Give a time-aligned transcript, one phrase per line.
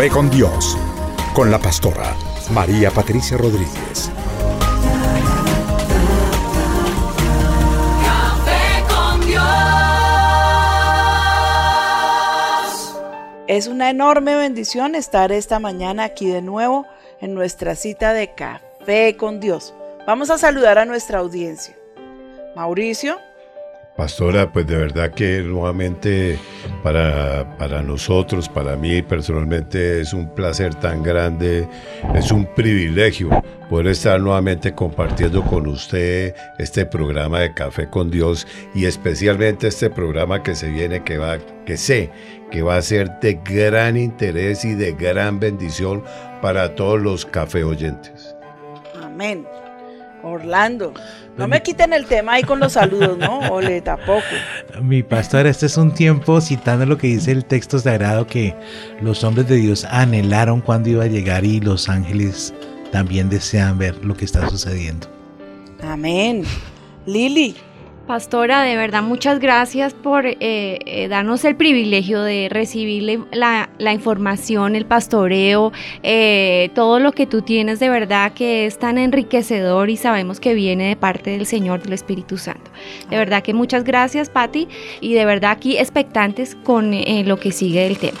[0.00, 0.78] Café con Dios,
[1.34, 2.16] con la pastora
[2.54, 4.10] María Patricia Rodríguez.
[13.46, 16.86] Es una enorme bendición estar esta mañana aquí de nuevo
[17.20, 19.74] en nuestra cita de Café con Dios.
[20.06, 21.76] Vamos a saludar a nuestra audiencia.
[22.56, 23.18] Mauricio,
[24.00, 26.38] Pastora, pues de verdad que nuevamente
[26.82, 31.68] para, para nosotros, para mí personalmente es un placer tan grande,
[32.14, 33.28] es un privilegio
[33.68, 39.90] poder estar nuevamente compartiendo con usted este programa de Café con Dios y especialmente este
[39.90, 42.10] programa que se viene que va, que sé
[42.50, 46.02] que va a ser de gran interés y de gran bendición
[46.40, 48.34] para todos los café oyentes.
[48.98, 49.46] amén.
[50.22, 50.92] Orlando,
[51.40, 53.38] no me quiten el tema ahí con los saludos, ¿no?
[53.50, 54.22] Ole, tampoco.
[54.82, 58.54] Mi pastor, este es un tiempo citando lo que dice el texto sagrado que
[59.00, 62.54] los hombres de Dios anhelaron cuando iba a llegar y los ángeles
[62.92, 65.06] también desean ver lo que está sucediendo.
[65.82, 66.44] Amén.
[67.06, 67.56] Lili,
[68.10, 73.92] Pastora, de verdad, muchas gracias por eh, eh, darnos el privilegio de recibir la, la
[73.92, 75.70] información, el pastoreo,
[76.02, 80.54] eh, todo lo que tú tienes de verdad que es tan enriquecedor y sabemos que
[80.54, 82.68] viene de parte del Señor, del Espíritu Santo.
[83.10, 84.66] De verdad que muchas gracias, Patti,
[85.00, 88.18] y de verdad aquí expectantes con lo que sigue del tema.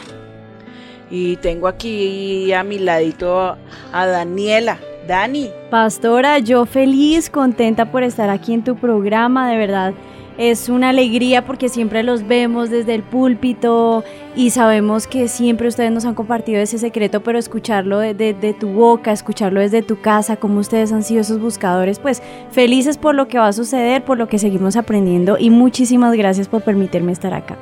[1.10, 3.56] y tengo aquí a mi ladito
[3.92, 4.78] a Daniela.
[5.06, 9.94] Dani, Pastora, yo feliz, contenta por estar aquí en tu programa, de verdad.
[10.38, 14.04] Es una alegría porque siempre los vemos desde el púlpito
[14.36, 18.54] y sabemos que siempre ustedes nos han compartido ese secreto, pero escucharlo de, de- de
[18.54, 22.22] tu boca, escucharlo desde tu casa, como ustedes han sido esos buscadores, pues
[22.52, 26.48] felices por lo que va a suceder, por lo que seguimos aprendiendo y muchísimas gracias
[26.48, 27.56] por permitirme estar acá.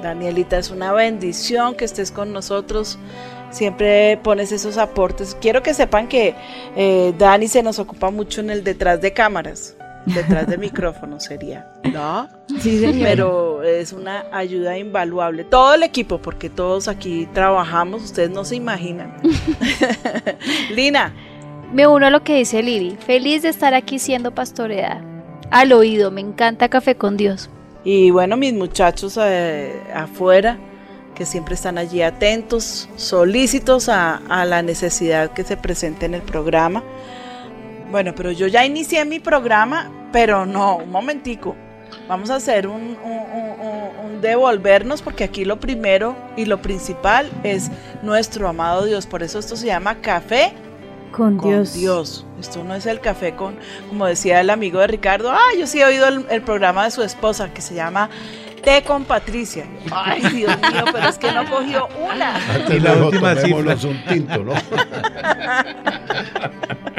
[0.00, 2.98] Danielita, es una bendición que estés con nosotros.
[3.52, 5.36] Siempre pones esos aportes.
[5.40, 6.34] Quiero que sepan que
[6.74, 9.76] eh, Dani se nos ocupa mucho en el detrás de cámaras,
[10.06, 12.28] detrás de micrófono sería, ¿no?
[12.60, 13.08] Sí, señor.
[13.08, 15.44] Pero es una ayuda invaluable.
[15.44, 19.14] Todo el equipo, porque todos aquí trabajamos, ustedes no se imaginan.
[20.74, 21.14] Lina,
[21.74, 22.96] Me uno a lo que dice Lili.
[23.06, 25.04] Feliz de estar aquí siendo pastoreada.
[25.50, 27.50] Al oído, me encanta Café con Dios.
[27.84, 30.58] Y bueno, mis muchachos eh, afuera,
[31.22, 36.22] que siempre están allí atentos, solícitos a, a la necesidad que se presente en el
[36.22, 36.82] programa.
[37.92, 41.54] Bueno, pero yo ya inicié mi programa, pero no, un momentico.
[42.08, 46.60] Vamos a hacer un, un- un- un- un devolvernos porque aquí lo primero y lo
[46.60, 47.70] principal es
[48.02, 49.06] nuestro amado Dios.
[49.06, 50.52] Por eso esto se llama café
[51.12, 51.74] Con, con Dios.
[51.74, 52.26] Dios.
[52.40, 53.54] Esto no es el café con,
[53.88, 56.90] como decía el amigo de Ricardo, ah, yo sí he oído el, el programa de
[56.90, 58.10] su esposa que se llama
[58.62, 59.66] Té con Patricia.
[59.90, 62.36] Ay, Dios mío, pero es que no cogió una.
[62.54, 64.54] Antes Y la última tomémonos un tinto, ¿no?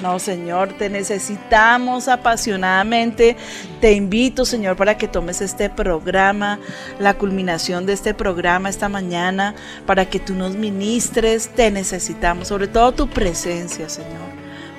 [0.00, 3.36] No, Señor, te necesitamos apasionadamente.
[3.80, 6.58] Te invito, Señor, para que tomes este programa,
[6.98, 9.54] la culminación de este programa esta mañana,
[9.86, 11.48] para que tú nos ministres.
[11.48, 14.35] Te necesitamos, sobre todo tu presencia, Señor.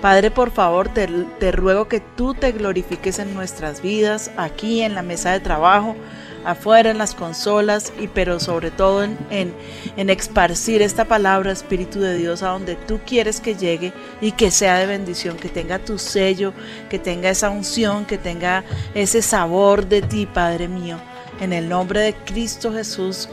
[0.07, 5.01] Padre, por favor, te, ruego que tú te glorifiques en nuestras vidas, aquí en la
[5.01, 5.97] mesa de trabajo.
[6.45, 9.53] afuera en las consolas y pero sobre todo en, en,
[9.97, 14.49] en esparcir esta palabra Espíritu de Dios a donde tú quieres que llegue y que
[14.49, 16.53] sea de bendición, que tenga tu sello,
[16.89, 18.63] que tenga esa unción, que tenga
[18.93, 21.01] ese sabor de ti, Padre mío.
[21.41, 23.27] En el nombre de Cristo Jesús,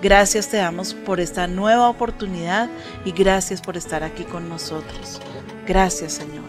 [0.00, 2.70] gracias te damos por esta nueva oportunidad
[3.04, 5.20] y gracias por estar aquí con nosotros.
[5.70, 6.42] Gracias, Señor.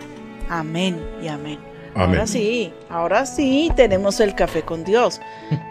[0.50, 1.59] Amén y amén.
[1.94, 2.15] Amén.
[2.15, 5.21] Ahora sí, ahora sí tenemos el café con Dios.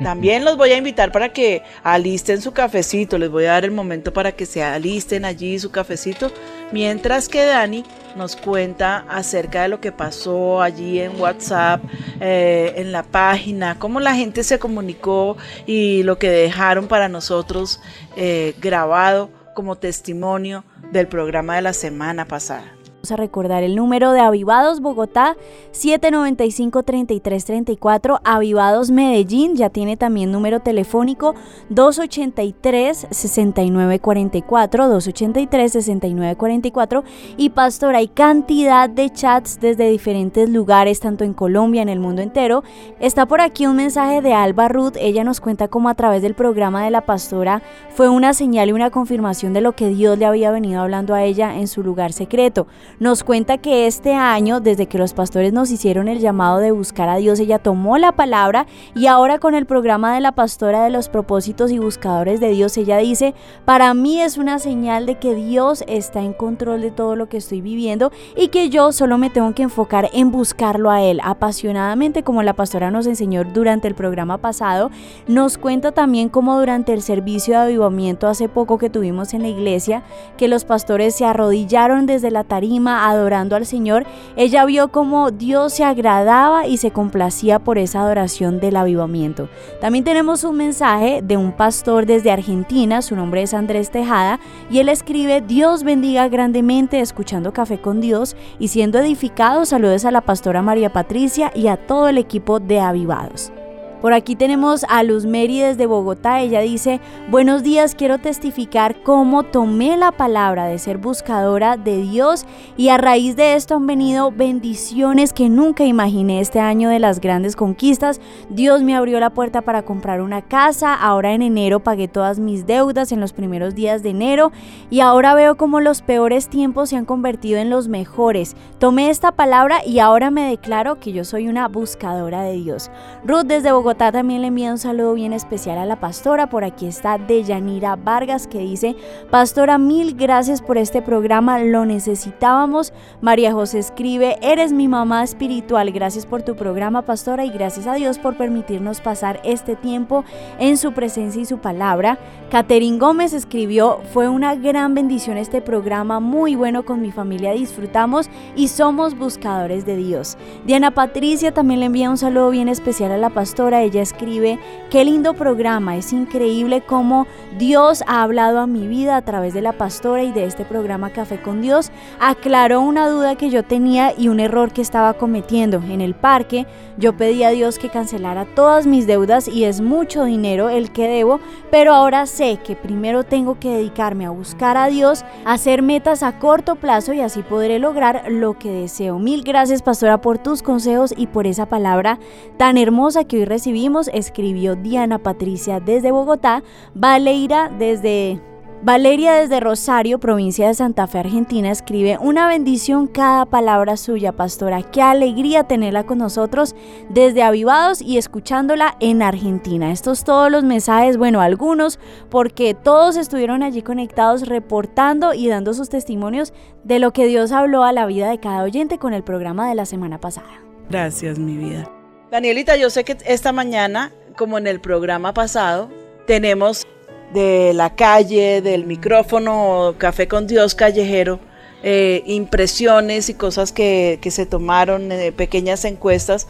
[0.05, 3.19] También los voy a invitar para que alisten su cafecito.
[3.19, 6.31] Les voy a dar el momento para que se alisten allí su cafecito.
[6.71, 7.83] Mientras que Dani
[8.15, 11.83] nos cuenta acerca de lo que pasó allí en WhatsApp,
[12.21, 15.37] eh, en la página, cómo la gente se comunicó
[15.67, 17.81] y lo que dejaron para nosotros
[18.15, 20.63] eh, grabado como testimonio
[20.93, 22.77] del programa de la semana pasada.
[23.01, 25.39] Vamos a recordar el número de Avivados Bogotá
[25.73, 28.21] 795-3334.
[28.25, 31.35] Avivados Medellín ya tiene también número telefónico
[31.71, 34.45] 283-6944.
[34.45, 37.03] 283-6944.
[37.39, 42.21] Y Pastor, hay cantidad de chats desde diferentes lugares, tanto en Colombia, en el mundo
[42.21, 42.63] entero.
[43.01, 44.97] Está por aquí un mensaje de Alba Ruth.
[45.01, 47.63] Ella nos cuenta cómo a través del programa de la pastora
[47.95, 51.25] fue una señal y una confirmación de lo que Dios le había venido hablando a
[51.25, 52.67] ella en su lugar secreto.
[53.01, 57.09] Nos cuenta que este año, desde que los pastores nos hicieron el llamado de buscar
[57.09, 60.91] a Dios, ella tomó la palabra y ahora con el programa de la pastora de
[60.91, 63.33] los propósitos y buscadores de Dios, ella dice,
[63.65, 67.39] para mí es una señal de que Dios está en control de todo lo que
[67.39, 72.23] estoy viviendo y que yo solo me tengo que enfocar en buscarlo a Él apasionadamente,
[72.23, 74.91] como la pastora nos enseñó durante el programa pasado.
[75.27, 79.49] Nos cuenta también como durante el servicio de avivamiento hace poco que tuvimos en la
[79.49, 80.03] iglesia,
[80.37, 84.07] que los pastores se arrodillaron desde la tarima adorando al Señor,
[84.37, 89.49] ella vio como Dios se agradaba y se complacía por esa adoración del avivamiento.
[89.81, 94.41] También tenemos un mensaje de un pastor desde Argentina, su nombre es Andrés Tejada,
[94.71, 100.11] y él escribe, Dios bendiga grandemente escuchando Café con Dios y siendo edificado, saludos a
[100.11, 103.53] la pastora María Patricia y a todo el equipo de Avivados.
[104.01, 106.41] Por aquí tenemos a Luz Mary desde Bogotá.
[106.41, 112.47] Ella dice, buenos días, quiero testificar cómo tomé la palabra de ser buscadora de Dios
[112.79, 117.21] y a raíz de esto han venido bendiciones que nunca imaginé este año de las
[117.21, 118.23] grandes conquistas.
[118.49, 120.95] Dios me abrió la puerta para comprar una casa.
[120.95, 124.51] Ahora en enero pagué todas mis deudas en los primeros días de enero
[124.89, 128.57] y ahora veo como los peores tiempos se han convertido en los mejores.
[128.79, 132.91] Tomé esta palabra y ahora me declaro que yo soy una buscadora de Dios.
[133.27, 136.49] Ruth desde Bogotá también le envía un saludo bien especial a la pastora.
[136.49, 138.97] Por aquí está Deyanira Vargas que dice,
[139.31, 142.93] Pastora, mil gracias por este programa, lo necesitábamos.
[143.21, 147.95] María José escribe, eres mi mamá espiritual, gracias por tu programa, pastora, y gracias a
[147.95, 150.25] Dios por permitirnos pasar este tiempo
[150.59, 152.19] en su presencia y su palabra.
[152.51, 158.29] Caterín Gómez escribió, fue una gran bendición este programa, muy bueno con mi familia, disfrutamos
[158.57, 160.37] y somos buscadores de Dios.
[160.65, 164.59] Diana Patricia también le envía un saludo bien especial a la pastora, ella escribe,
[164.91, 167.27] qué lindo programa, es increíble cómo
[167.59, 171.11] Dios ha hablado a mi vida a través de la pastora y de este programa
[171.11, 175.79] Café con Dios, aclaró una duda que yo tenía y un error que estaba cometiendo.
[175.79, 176.67] En el parque
[176.97, 181.09] yo pedí a Dios que cancelara todas mis deudas y es mucho dinero el que
[181.09, 181.41] debo,
[181.71, 186.39] pero ahora sé que primero tengo que dedicarme a buscar a Dios, hacer metas a
[186.39, 189.19] corto plazo y así podré lograr lo que deseo.
[189.19, 192.19] Mil gracias pastora por tus consejos y por esa palabra
[192.57, 193.70] tan hermosa que hoy recibimos,
[194.13, 196.63] escribió Diana Patricia desde Bogotá,
[196.95, 198.41] Valeira desde
[198.83, 204.83] Valeria desde Rosario, provincia de Santa Fe, Argentina, escribe una bendición cada palabra suya, pastora.
[204.83, 206.75] Qué alegría tenerla con nosotros
[207.11, 209.93] desde Avivados y escuchándola en Argentina.
[209.93, 211.99] Estos todos los mensajes, bueno, algunos,
[212.31, 217.85] porque todos estuvieron allí conectados reportando y dando sus testimonios de lo que Dios habló
[217.85, 220.63] a la vida de cada oyente con el programa de la semana pasada.
[220.89, 222.00] Gracias, mi vida.
[222.31, 225.91] Danielita, yo sé que esta mañana, como en el programa pasado,
[226.29, 226.87] tenemos
[227.35, 231.41] de la calle, del micrófono, Café con Dios callejero,
[231.83, 236.47] eh, impresiones y cosas que, que se tomaron, eh, pequeñas encuestas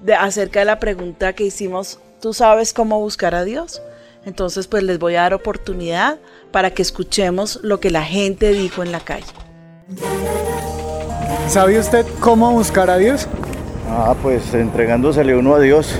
[0.00, 3.80] de, acerca de la pregunta que hicimos, ¿tú sabes cómo buscar a Dios?
[4.26, 6.18] Entonces, pues les voy a dar oportunidad
[6.50, 9.26] para que escuchemos lo que la gente dijo en la calle.
[11.48, 13.26] ¿Sabe usted cómo buscar a Dios?
[13.94, 15.98] Ah, pues entregándosele uno a Dios.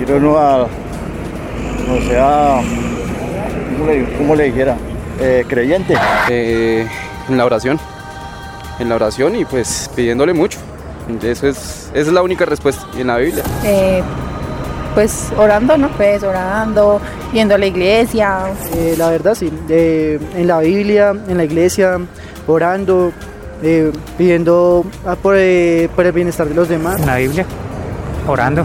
[0.00, 0.68] Ir uno a, o
[2.06, 2.60] sea,
[3.72, 4.76] ¿cómo le, cómo le dijera?
[5.18, 5.94] Eh, creyente.
[6.28, 6.86] Eh,
[7.28, 7.80] en la oración.
[8.78, 10.58] En la oración y pues pidiéndole mucho.
[11.22, 13.42] Eso es, esa es la única respuesta en la Biblia.
[13.64, 14.02] Eh,
[14.94, 15.88] pues orando, ¿no?
[15.90, 17.00] Pues orando,
[17.32, 18.40] yendo a la iglesia.
[18.74, 21.98] Eh, la verdad sí, eh, en la Biblia, en la iglesia,
[22.46, 23.12] orando,
[23.62, 27.00] eh, pidiendo ah, por, eh, por el bienestar de los demás.
[27.00, 27.44] En la Biblia,
[28.26, 28.64] orando.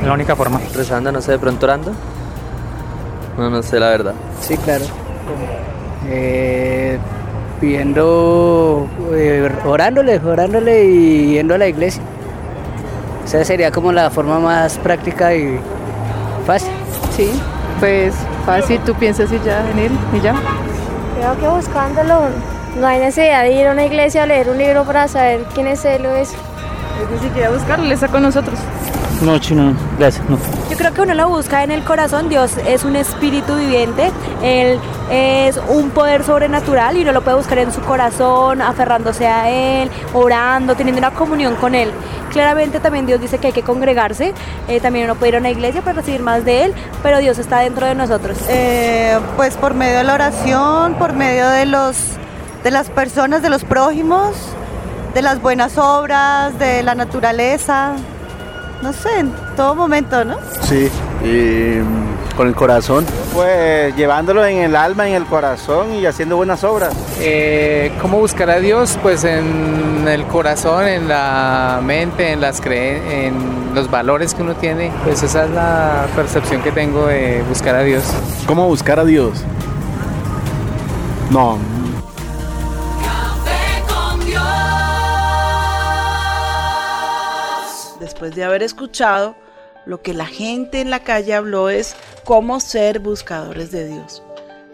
[0.00, 0.60] Es la única forma.
[0.74, 1.92] Rezando, no sé, de pronto orando.
[3.36, 4.14] No, no sé la verdad.
[4.40, 4.84] Sí, claro.
[6.08, 6.98] Eh,
[7.60, 12.02] pidiendo, eh, orándole, orándole y yendo a la iglesia.
[13.24, 15.60] Esa sería como la forma más práctica y
[16.46, 16.72] fácil.
[17.16, 17.30] Sí,
[17.78, 20.34] pues fácil, tú piensas y ya en él y ya.
[21.16, 22.28] Creo que buscándolo
[22.76, 25.66] no hay necesidad de ir a una iglesia a leer un libro para saber quién
[25.66, 26.36] es él o eso.
[27.02, 28.58] Es ni siquiera buscarlo, él está con nosotros.
[29.22, 30.28] No, chino, gracias.
[30.30, 30.38] No.
[30.70, 32.30] Yo creo que uno lo busca en el corazón.
[32.30, 34.10] Dios es un espíritu viviente.
[34.42, 34.78] Él
[35.10, 39.90] es un poder sobrenatural y uno lo puede buscar en su corazón, aferrándose a Él,
[40.14, 41.90] orando, teniendo una comunión con Él.
[42.32, 44.32] Claramente también Dios dice que hay que congregarse.
[44.68, 47.38] eh, también uno puede ir a una iglesia para recibir más de Él, pero Dios
[47.38, 48.38] está dentro de nosotros.
[48.48, 51.96] Eh, pues por medio de la oración, por medio de los
[52.62, 54.36] de las personas, de los prójimos,
[55.14, 57.94] de las buenas obras, de la naturaleza,
[58.82, 60.36] no sé, en todo momento, ¿no?
[60.62, 60.90] Sí,
[61.22, 63.04] y mm, con el corazón.
[63.34, 66.94] Pues llevándolo en el alma, en el corazón y haciendo buenas obras.
[67.18, 68.98] Eh, ¿Cómo buscar a Dios?
[69.02, 74.54] Pues en el corazón, en la mente, en las cre en los valores que uno
[74.54, 74.90] tiene.
[75.04, 78.04] Pues esa es la percepción que tengo de buscar a Dios.
[78.46, 79.44] ¿Cómo buscar a Dios?
[81.30, 81.58] No,
[88.20, 89.34] Después de haber escuchado,
[89.86, 94.22] lo que la gente en la calle habló es cómo ser buscadores de Dios.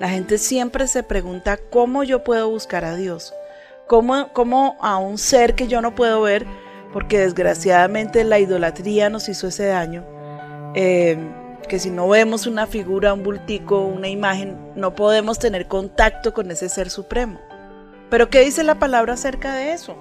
[0.00, 3.32] La gente siempre se pregunta cómo yo puedo buscar a Dios,
[3.86, 6.44] cómo, cómo a un ser que yo no puedo ver,
[6.92, 10.04] porque desgraciadamente la idolatría nos hizo ese daño,
[10.74, 11.16] eh,
[11.68, 16.50] que si no vemos una figura, un bultico, una imagen, no podemos tener contacto con
[16.50, 17.38] ese ser supremo.
[18.10, 19.96] Pero ¿qué dice la palabra acerca de eso?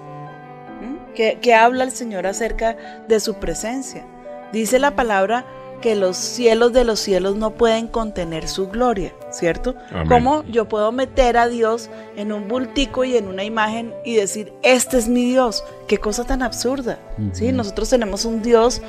[1.16, 2.76] ¿Qué, qué habla el Señor acerca
[3.08, 4.04] de su presencia?
[4.52, 5.44] Dice la palabra
[5.80, 9.74] que los cielos de los cielos no pueden contener su gloria, ¿cierto?
[9.90, 10.08] Amén.
[10.08, 14.52] ¿Cómo yo puedo meter a Dios en un bultico y en una imagen y decir,
[14.62, 15.64] este es mi Dios?
[15.86, 16.98] Qué cosa tan absurda,
[17.32, 17.52] ¿sí?
[17.52, 18.80] Nosotros tenemos un Dios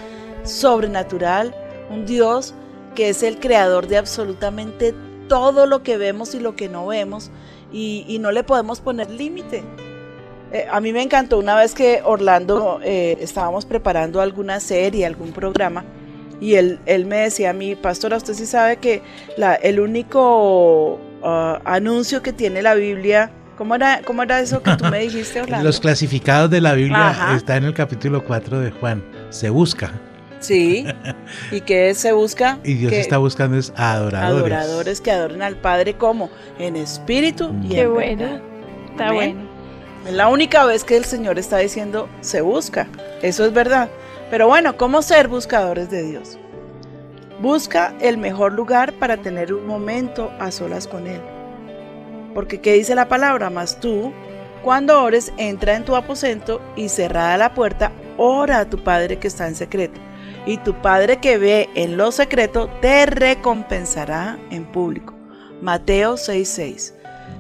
[0.44, 1.54] sobrenatural,
[1.90, 2.54] un Dios
[2.96, 4.94] que es el creador de absolutamente
[5.28, 7.32] todo lo que vemos y lo que no vemos
[7.72, 9.64] y, y no le podemos poner límite.
[10.52, 15.32] Eh, a mí me encantó una vez que Orlando eh, estábamos preparando alguna serie, algún
[15.32, 15.84] programa,
[16.40, 19.02] y él, él me decía a mí, pastora, usted sí sabe que
[19.38, 24.76] la, el único ah, anuncio que tiene la Biblia, ¿cómo era, ¿cómo era eso que
[24.78, 25.66] tú me dijiste, Orlando?
[25.66, 27.36] Los clasificados de la Biblia Ajá.
[27.36, 29.04] está en el capítulo 4 de Juan.
[29.32, 29.92] Se busca.
[30.40, 30.86] Sí,
[31.52, 34.54] y que se busca Y Dios que está buscando es adoradores.
[34.54, 38.24] adoradores que adoren al Padre como en espíritu y Qué en bueno.
[38.24, 38.42] verdad.
[38.92, 39.16] Está Amén.
[39.34, 39.47] bueno.
[40.08, 42.88] Es la única vez que el Señor está diciendo se busca.
[43.22, 43.90] Eso es verdad.
[44.32, 46.40] Pero bueno, ¿cómo ser buscadores de Dios?
[47.42, 51.20] Busca el mejor lugar para tener un momento a solas con Él.
[52.34, 53.50] Porque ¿qué dice la palabra?
[53.50, 54.14] Más tú,
[54.64, 59.28] cuando ores, entra en tu aposento y cerrada la puerta, ora a tu Padre que
[59.28, 60.00] está en secreto.
[60.46, 65.14] Y tu Padre que ve en lo secreto te recompensará en público.
[65.62, 66.94] Mateo 6:6.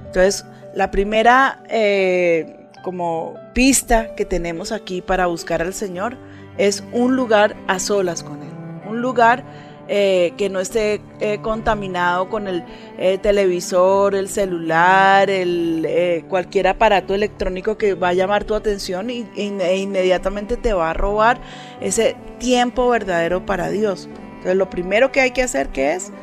[0.07, 0.45] Entonces,
[0.75, 2.56] la primera eh,
[2.88, 6.15] como pista que tenemos aquí para buscar al Señor
[6.58, 8.50] es un lugar a solas con Él.
[8.89, 9.44] Un lugar
[9.89, 12.63] eh, que no esté eh, contaminado con el
[12.98, 19.25] eh, televisor, el celular, el, cualquier aparato electrónico que va a llamar tu atención e
[19.36, 21.41] inmediatamente te va a robar
[21.82, 24.08] ese tiempo verdadero para Dios.
[24.29, 26.13] Entonces lo primero que hay que hacer que es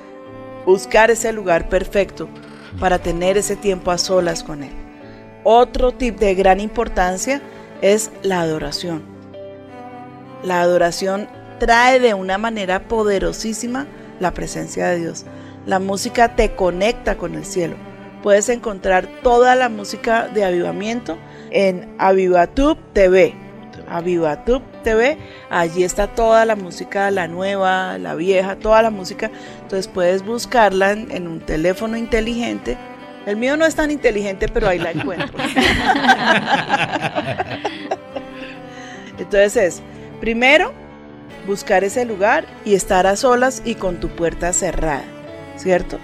[0.64, 2.26] buscar ese lugar perfecto
[2.80, 4.83] para tener ese tiempo a solas con Él.
[5.44, 7.42] Otro tip de gran importancia
[7.82, 9.02] es la adoración.
[10.42, 13.86] La adoración trae de una manera poderosísima
[14.20, 15.26] la presencia de Dios.
[15.66, 17.76] La música te conecta con el cielo.
[18.22, 21.18] Puedes encontrar toda la música de avivamiento
[21.50, 23.34] en Avivatub TV.
[23.86, 25.18] Avivatub TV,
[25.50, 29.30] allí está toda la música, la nueva, la vieja, toda la música.
[29.60, 32.78] Entonces puedes buscarla en, en un teléfono inteligente.
[33.26, 35.38] El mío no es tan inteligente, pero ahí la encuentro.
[39.18, 39.82] Entonces es,
[40.20, 40.72] primero,
[41.46, 45.04] buscar ese lugar y estar a solas y con tu puerta cerrada,
[45.56, 45.98] ¿cierto?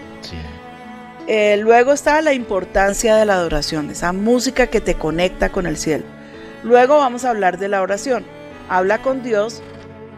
[1.27, 5.77] Eh, luego está la importancia de la adoración, esa música que te conecta con el
[5.77, 6.05] cielo.
[6.63, 8.25] Luego vamos a hablar de la oración.
[8.69, 9.63] Habla con Dios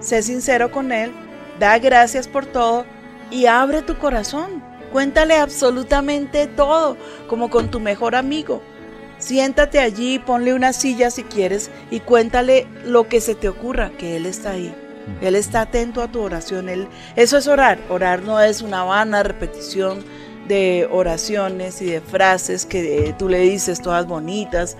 [0.02, 1.12] sé sincero con Él,
[1.58, 2.84] da gracias por todo
[3.30, 4.62] y abre tu corazón.
[4.92, 8.62] Cuéntale absolutamente todo, como con tu mejor amigo.
[9.18, 14.16] Siéntate allí, ponle una silla si quieres y cuéntale lo que se te ocurra, que
[14.16, 14.74] Él está ahí.
[15.20, 16.68] Él está atento a tu oración.
[16.68, 17.78] Él, eso es orar.
[17.88, 20.04] Orar no es una vana repetición
[20.46, 24.76] de oraciones y de frases que eh, tú le dices todas bonitas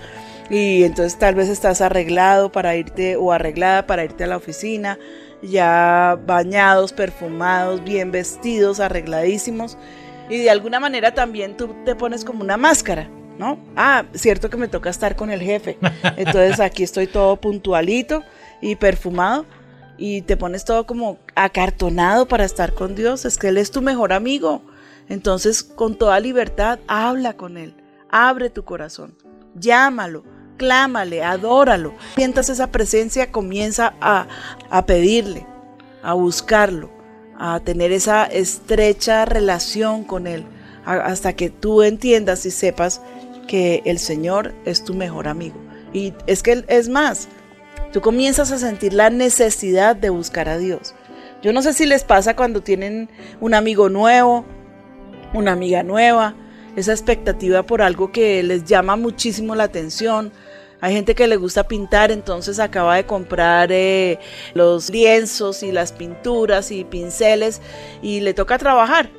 [0.49, 4.99] y entonces tal vez estás arreglado para irte o arreglada para irte a la oficina,
[5.41, 9.77] ya bañados, perfumados, bien vestidos, arregladísimos
[10.33, 13.07] y de alguna manera también tú te pones como una máscara.
[13.37, 13.59] ¿No?
[13.75, 15.77] Ah, cierto que me toca estar con el jefe.
[16.17, 18.23] Entonces aquí estoy todo puntualito
[18.61, 19.45] y perfumado
[19.97, 23.25] y te pones todo como acartonado para estar con Dios.
[23.25, 24.63] Es que Él es tu mejor amigo.
[25.09, 27.75] Entonces, con toda libertad, habla con Él.
[28.09, 29.15] Abre tu corazón.
[29.55, 30.23] Llámalo.
[30.57, 31.93] Clámale, adóralo.
[32.15, 34.27] Sientas esa presencia, comienza a,
[34.69, 35.45] a pedirle,
[36.03, 36.91] a buscarlo,
[37.45, 40.45] a tener esa estrecha relación con Él,
[40.85, 43.01] hasta que tú entiendas y sepas
[43.49, 45.57] que el Señor es tu mejor amigo.
[45.91, 47.27] Y es que es más,
[47.91, 50.95] tú comienzas a sentir la necesidad de buscar a Dios.
[51.41, 53.09] Yo no sé si les pasa cuando tienen
[53.41, 54.45] un amigo nuevo,
[55.33, 56.35] una amiga nueva,
[56.77, 60.31] esa expectativa por algo que les llama muchísimo la atención.
[60.83, 64.19] Hay gente que le gusta pintar, entonces acaba de comprar eh,
[64.53, 67.61] los lienzos y las pinturas y pinceles
[68.01, 69.09] y le toca trabajar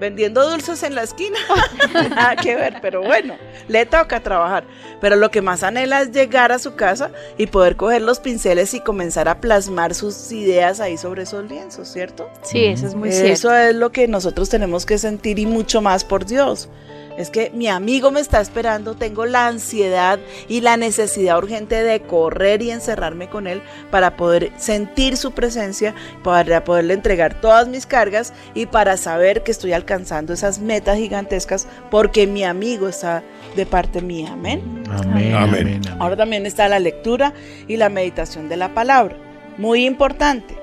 [0.00, 1.38] vendiendo dulces en la esquina.
[2.08, 3.34] Nada que ver, pero bueno,
[3.68, 4.64] le toca trabajar.
[5.02, 8.72] Pero lo que más anhela es llegar a su casa y poder coger los pinceles
[8.72, 12.30] y comenzar a plasmar sus ideas ahí sobre esos lienzos, ¿cierto?
[12.40, 13.54] Sí, eso es muy Eso cierto.
[13.54, 16.70] es lo que nosotros tenemos que sentir y mucho más por Dios.
[17.20, 22.00] Es que mi amigo me está esperando, tengo la ansiedad y la necesidad urgente de
[22.00, 23.60] correr y encerrarme con él
[23.90, 29.50] para poder sentir su presencia, para poderle entregar todas mis cargas y para saber que
[29.50, 33.22] estoy alcanzando esas metas gigantescas porque mi amigo está
[33.54, 34.30] de parte mía.
[34.32, 34.82] Amén.
[34.90, 35.82] Amén, Amén.
[35.98, 37.34] Ahora también está la lectura
[37.68, 39.14] y la meditación de la palabra.
[39.58, 40.56] Muy importante.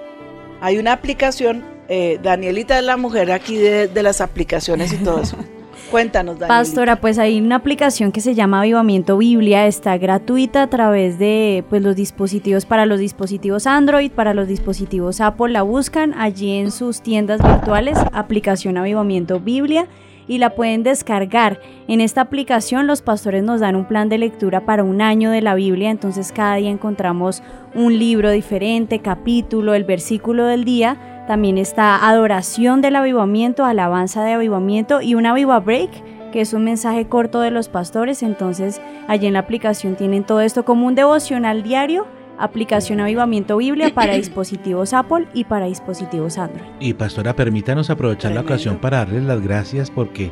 [0.59, 5.21] Hay una aplicación, eh, Danielita es la mujer aquí de, de las aplicaciones y todo
[5.21, 5.37] eso.
[5.91, 6.47] Cuéntanos, Danielita.
[6.47, 11.63] Pastora, pues hay una aplicación que se llama Avivamiento Biblia, está gratuita a través de
[11.69, 16.71] pues, los dispositivos para los dispositivos Android, para los dispositivos Apple, la buscan allí en
[16.71, 19.87] sus tiendas virtuales, aplicación Avivamiento Biblia
[20.27, 21.59] y la pueden descargar.
[21.87, 25.41] En esta aplicación los pastores nos dan un plan de lectura para un año de
[25.41, 27.41] la Biblia, entonces cada día encontramos
[27.73, 31.16] un libro diferente, capítulo, el versículo del día.
[31.27, 36.63] También está adoración del avivamiento, alabanza de avivamiento y una viva break, que es un
[36.63, 38.23] mensaje corto de los pastores.
[38.23, 42.07] Entonces allí en la aplicación tienen todo esto como un devocional diario,
[42.39, 46.65] aplicación Avivamiento Biblia para dispositivos Apple y para dispositivos Android.
[46.79, 50.31] Y pastora, permítanos aprovechar la ocasión para darles las gracias porque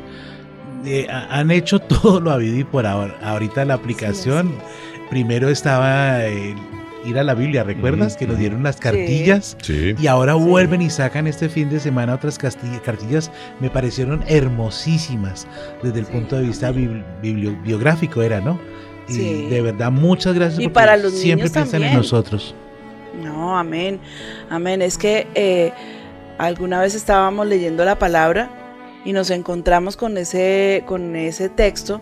[0.86, 3.16] eh, ha- han hecho todo lo habido y por ahora.
[3.22, 4.52] Ahorita la aplicación,
[5.10, 6.54] primero estaba eh,
[7.06, 8.16] ir a la Biblia, ¿recuerdas?
[8.16, 9.94] Que nos dieron las cartillas Sí.
[9.98, 13.30] y ahora vuelven y sacan este fin de semana otras cartillas.
[13.60, 15.46] Me parecieron hermosísimas
[15.82, 18.58] desde el punto de vista bibli- biblio- biográfico, era, ¿no?
[19.08, 19.46] Y Sí.
[19.48, 21.96] de verdad, muchas gracias Y porque para los siempre niños piensan en también.
[21.96, 22.54] nosotros.
[23.22, 24.00] No, amén.
[24.50, 24.82] Amén.
[24.82, 25.72] Es que eh,
[26.38, 28.50] alguna vez estábamos leyendo la palabra
[29.04, 32.00] y nos encontramos con ese, con ese texto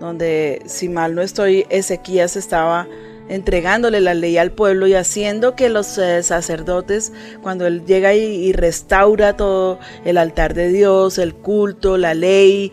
[0.00, 2.86] donde, si mal no estoy, Ezequías estaba
[3.28, 8.52] entregándole la ley al pueblo y haciendo que los eh, sacerdotes, cuando él llega y,
[8.52, 12.72] restaura todo el altar de Dios, el culto, la ley,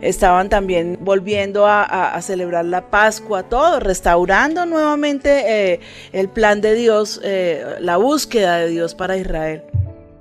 [0.00, 5.80] estaban también volviendo a celebrar la Pascua, todo, restaurando nuevamente eh,
[6.12, 9.62] el plan de Dios, eh, la búsqueda de Dios para Israel.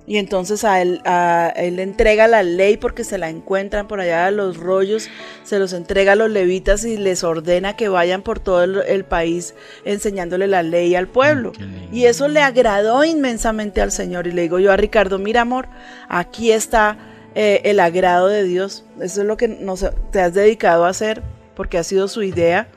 [0.10, 4.00] Y entonces a él, a él le entrega la ley porque se la encuentran por
[4.00, 5.10] allá los rollos,
[5.44, 9.04] se los entrega a los levitas y les ordena que vayan por todo el, el
[9.04, 11.52] país enseñándole la ley al pueblo.
[11.92, 14.28] Y eso le agradó inmensamente al Señor.
[14.28, 15.68] Y le digo yo a Ricardo, mira amor,
[16.08, 16.98] aquí está
[17.36, 18.86] eh, el agrado de Dios.
[19.02, 21.22] Eso es lo que nos, te has dedicado a hacer
[21.54, 22.70] porque ha sido su idea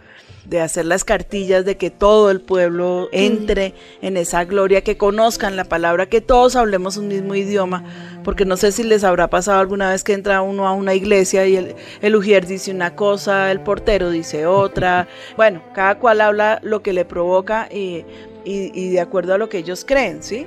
[0.51, 5.57] de hacer las cartillas, de que todo el pueblo entre en esa gloria, que conozcan
[5.57, 7.85] la palabra, que todos hablemos un mismo idioma,
[8.25, 11.47] porque no sé si les habrá pasado alguna vez que entra uno a una iglesia
[11.47, 16.59] y el, el ujier dice una cosa, el portero dice otra, bueno, cada cual habla
[16.63, 18.05] lo que le provoca y,
[18.45, 20.47] y- y de acuerdo a lo que ellos creen, ¿sí?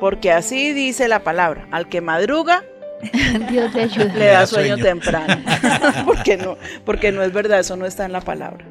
[0.00, 2.64] Porque así dice la palabra, al que madruga,
[3.50, 4.12] Dios te ayude.
[4.18, 5.36] le da sueño temprano.
[6.06, 8.64] porque, no, porque no es verdad, eso no está en la palabra.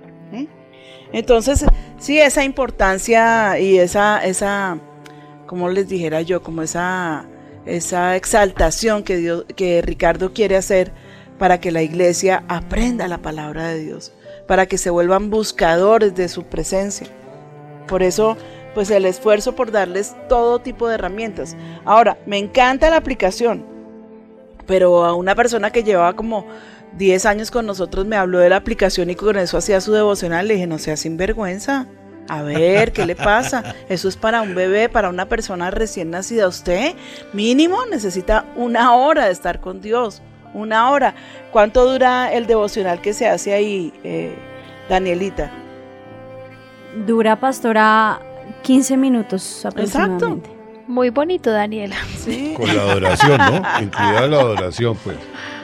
[1.13, 1.63] Entonces,
[1.99, 4.79] sí, esa importancia y esa, esa
[5.45, 7.25] como les dijera yo, como esa,
[7.65, 10.91] esa exaltación que, que Ricardo quiere hacer
[11.37, 14.11] para que la iglesia aprenda la palabra de Dios,
[14.47, 17.07] para que se vuelvan buscadores de su presencia.
[17.87, 18.35] Por eso,
[18.73, 21.55] pues el esfuerzo por darles todo tipo de herramientas.
[21.85, 23.63] Ahora, me encanta la aplicación,
[24.65, 26.47] pero a una persona que llevaba como
[26.97, 30.47] 10 años con nosotros me habló de la aplicación y con eso hacía su devocional,
[30.47, 31.87] le dije, no sea sinvergüenza.
[32.29, 33.75] A ver, ¿qué le pasa?
[33.89, 36.47] Eso es para un bebé, para una persona recién nacida.
[36.47, 36.93] Usted
[37.33, 40.21] mínimo necesita una hora de estar con Dios.
[40.53, 41.15] Una hora.
[41.51, 44.33] ¿Cuánto dura el devocional que se hace ahí, eh,
[44.87, 45.51] Danielita?
[47.05, 48.21] Dura, pastora,
[48.61, 50.49] 15 minutos aproximadamente.
[50.87, 51.95] Muy bonito, Daniela.
[52.17, 52.53] Sí.
[52.55, 53.81] Con la adoración, ¿no?
[53.81, 55.17] Incluida la adoración, pues.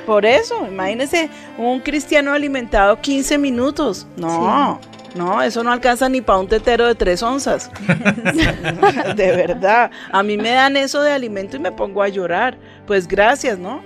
[0.09, 4.07] Por eso, imagínese un cristiano alimentado 15 minutos.
[4.17, 4.79] No,
[5.13, 7.69] no, eso no alcanza ni para un tetero de tres onzas.
[9.15, 9.91] de verdad.
[10.11, 12.57] A mí me dan eso de alimento y me pongo a llorar.
[12.87, 13.83] Pues gracias, ¿no?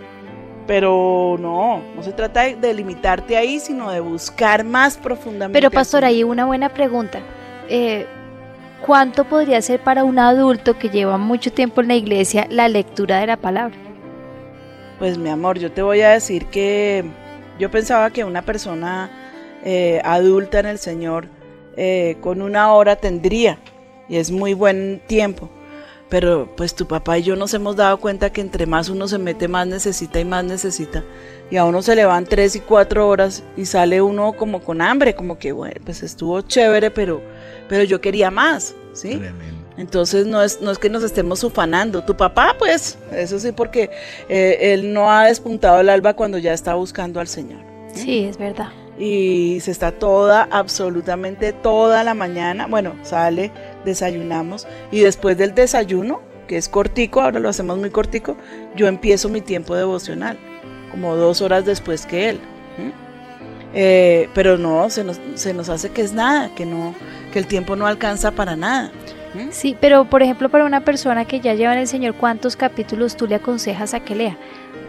[0.65, 5.59] Pero no, no se trata de, limitarte ahí, sino de buscar más profundamente.
[5.59, 7.19] Pero pastor, ahí una buena pregunta.
[7.67, 8.07] Eh,
[8.85, 13.19] ¿Cuánto podría ser para un adulto que lleva mucho tiempo en la iglesia la lectura
[13.19, 13.75] de la palabra?
[14.99, 17.03] Pues mi amor, yo te voy a decir que
[17.59, 19.09] yo pensaba que una persona
[19.63, 21.27] eh, adulta en el Señor
[21.75, 23.57] eh, con una hora tendría
[24.07, 25.49] y es muy buen tiempo.
[26.09, 29.17] Pero pues tu papá y yo nos hemos dado cuenta que entre más uno se
[29.17, 31.03] mete, más necesita y más necesita.
[31.49, 34.81] Y a uno se le van tres y cuatro horas y sale uno como con
[34.81, 37.21] hambre, como que bueno, pues estuvo chévere, pero,
[37.67, 39.19] pero yo quería más, ¿sí?
[39.77, 42.03] Entonces no es, no es que nos estemos ufanando.
[42.03, 43.89] Tu papá, pues, eso sí, porque
[44.29, 47.61] eh, él no ha despuntado el alba cuando ya está buscando al Señor.
[47.93, 48.69] Sí, es verdad.
[48.97, 52.67] Y se está toda, absolutamente toda la mañana.
[52.67, 53.51] Bueno, sale,
[53.85, 54.67] desayunamos.
[54.91, 58.37] Y después del desayuno, que es cortico, ahora lo hacemos muy cortico,
[58.75, 60.37] yo empiezo mi tiempo devocional,
[60.91, 62.39] como dos horas después que él.
[63.75, 66.93] Eh, pero no, se nos, se nos hace que es nada, que no,
[67.31, 68.91] que el tiempo no alcanza para nada.
[69.51, 73.15] Sí, pero por ejemplo, para una persona que ya lleva en el Señor, ¿cuántos capítulos
[73.17, 74.37] tú le aconsejas a que lea?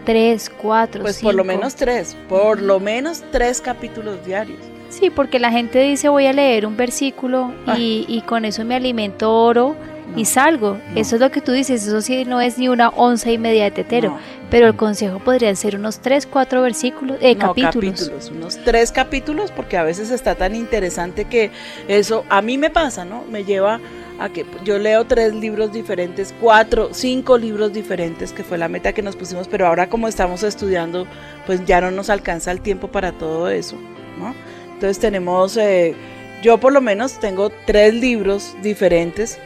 [0.04, 4.58] Tres, cuatro, Pues por lo menos tres, por lo menos tres capítulos diarios.
[4.90, 8.74] Sí, porque la gente dice voy a leer un versículo y, y con eso me
[8.74, 9.74] alimento oro
[10.14, 10.78] y salgo.
[10.94, 13.64] Eso es lo que tú dices, eso sí no es ni una once y media
[13.64, 14.18] de tetero, No.
[14.50, 18.12] pero el consejo podrían ser unos tres, cuatro versículos, eh, No, capítulos.
[18.30, 21.50] unos tres capítulos, porque a veces está tan interesante que
[21.88, 23.24] eso a mí me pasa, ¿no?
[23.28, 23.80] Me lleva
[24.18, 28.92] a que yo leo tres libros diferentes, cuatro, cinco libros diferentes, que fue la meta
[28.92, 31.06] que nos pusimos, pero ahora como estamos estudiando,
[31.46, 33.76] pues ya no nos alcanza el tiempo para todo eso,
[34.18, 34.34] ¿no?
[34.72, 35.94] Entonces tenemos, eh,
[36.42, 39.38] yo por lo menos tengo tres libros diferentes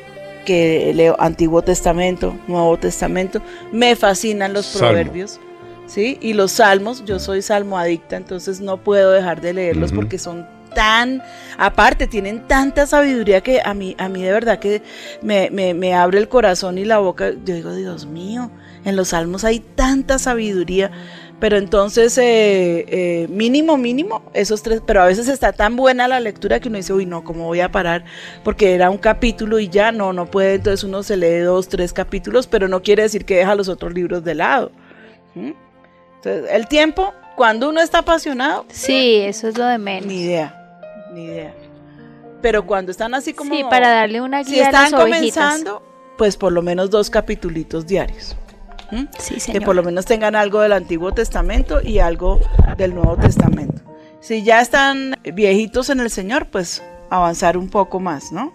[0.44, 3.40] que leo Antiguo Testamento, Nuevo Testamento,
[3.72, 4.88] me fascinan los Salmo.
[4.88, 5.40] proverbios.
[5.87, 6.18] ¿sí?
[6.20, 10.00] Y los salmos, yo soy salmo adicta, entonces no puedo dejar de leerlos Ujú.
[10.00, 10.46] porque son
[10.78, 11.22] tan,
[11.56, 14.80] aparte, tienen tanta sabiduría que a mí, a mí de verdad que
[15.22, 17.30] me, me- me abre el corazón y la boca.
[17.44, 18.50] Yo digo, Dios mío,
[18.84, 20.92] en los salmos hay tanta sabiduría.
[21.40, 26.18] Pero entonces, eh, eh, mínimo, mínimo, esos tres, pero a veces está tan buena la
[26.20, 28.04] lectura que uno dice, uy, no, ¿cómo voy a parar?
[28.44, 31.92] Porque era un capítulo y ya, no, no puede, entonces uno se lee dos, tres
[31.92, 34.72] capítulos, pero no quiere decir que deja los otros libros de lado.
[35.36, 35.52] ¿Mm?
[36.16, 38.66] Entonces, el tiempo, cuando uno está apasionado.
[38.72, 40.06] Sí, eso es lo de menos.
[40.06, 40.57] Ni idea,
[41.18, 41.54] ni idea.
[42.40, 43.54] Pero cuando están así como.
[43.54, 45.35] Sí, para darle una Si guía a las están ovejitas.
[45.35, 45.83] comenzando,
[46.16, 48.37] pues por lo menos dos capitulitos diarios.
[48.90, 49.04] ¿Mm?
[49.18, 49.66] Sí, Que señora.
[49.66, 52.40] por lo menos tengan algo del Antiguo Testamento y algo
[52.76, 53.83] del Nuevo Testamento.
[54.20, 58.52] Si ya están viejitos en el Señor, pues avanzar un poco más, ¿no?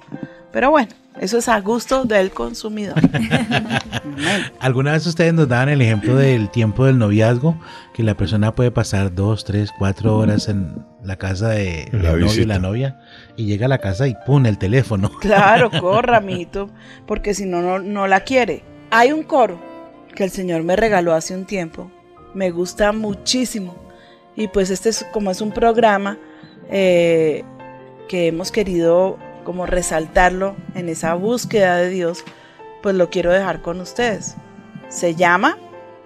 [0.52, 2.95] Pero bueno, eso es a gusto del consumidor.
[4.60, 7.56] ¿Alguna vez ustedes nos daban el ejemplo del tiempo del noviazgo?
[7.93, 12.21] Que la persona puede pasar dos, tres, cuatro horas en la casa de La del
[12.21, 12.99] novio y la novia
[13.35, 15.11] y llega a la casa y pone el teléfono.
[15.19, 16.69] Claro, corra, amiguito,
[17.05, 18.63] porque si no, no, no la quiere.
[18.91, 19.59] Hay un coro
[20.15, 21.91] que el Señor me regaló hace un tiempo.
[22.33, 23.75] Me gusta muchísimo.
[24.35, 26.17] Y pues este es como es un programa
[26.69, 27.43] eh,
[28.07, 32.23] que hemos querido como resaltarlo en esa búsqueda de Dios,
[32.81, 34.35] pues lo quiero dejar con ustedes.
[34.89, 35.57] Se llama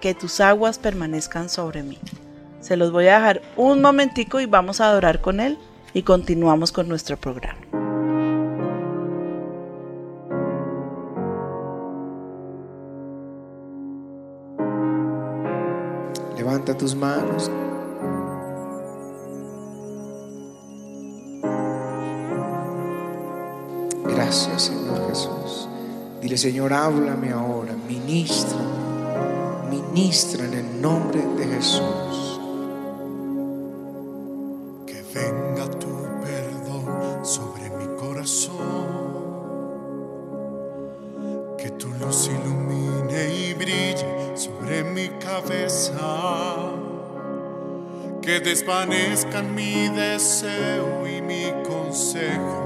[0.02, 2.00] Que tus aguas permanezcan sobre mí.
[2.68, 5.58] Se los voy a dejar un momentico y vamos a adorar con él
[5.94, 7.62] y continuamos con nuestro programa.
[16.36, 17.50] Levanta tus manos.
[24.04, 25.70] Gracias, Señor Jesús.
[26.22, 28.60] Dile, Señor, háblame ahora, ministra,
[29.70, 32.27] ministra en el nombre de Jesús.
[41.58, 45.96] Que tu luz ilumine y brille sobre mi cabeza.
[48.22, 52.66] Que desvanezcan mi deseo y mi consejo.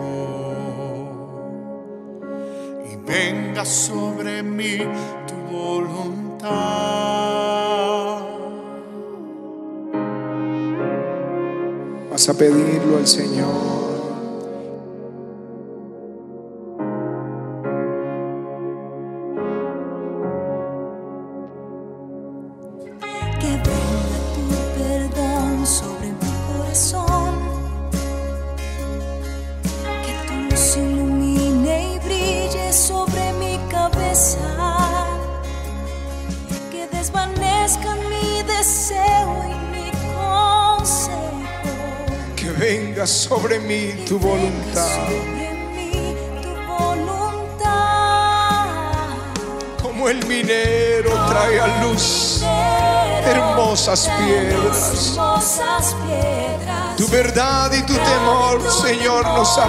[2.91, 4.79] Y venga sobre mí
[5.27, 6.49] tu voluntad.
[12.09, 13.90] Vas a pedirlo al Señor.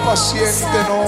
[0.04, 1.01] Señor, nos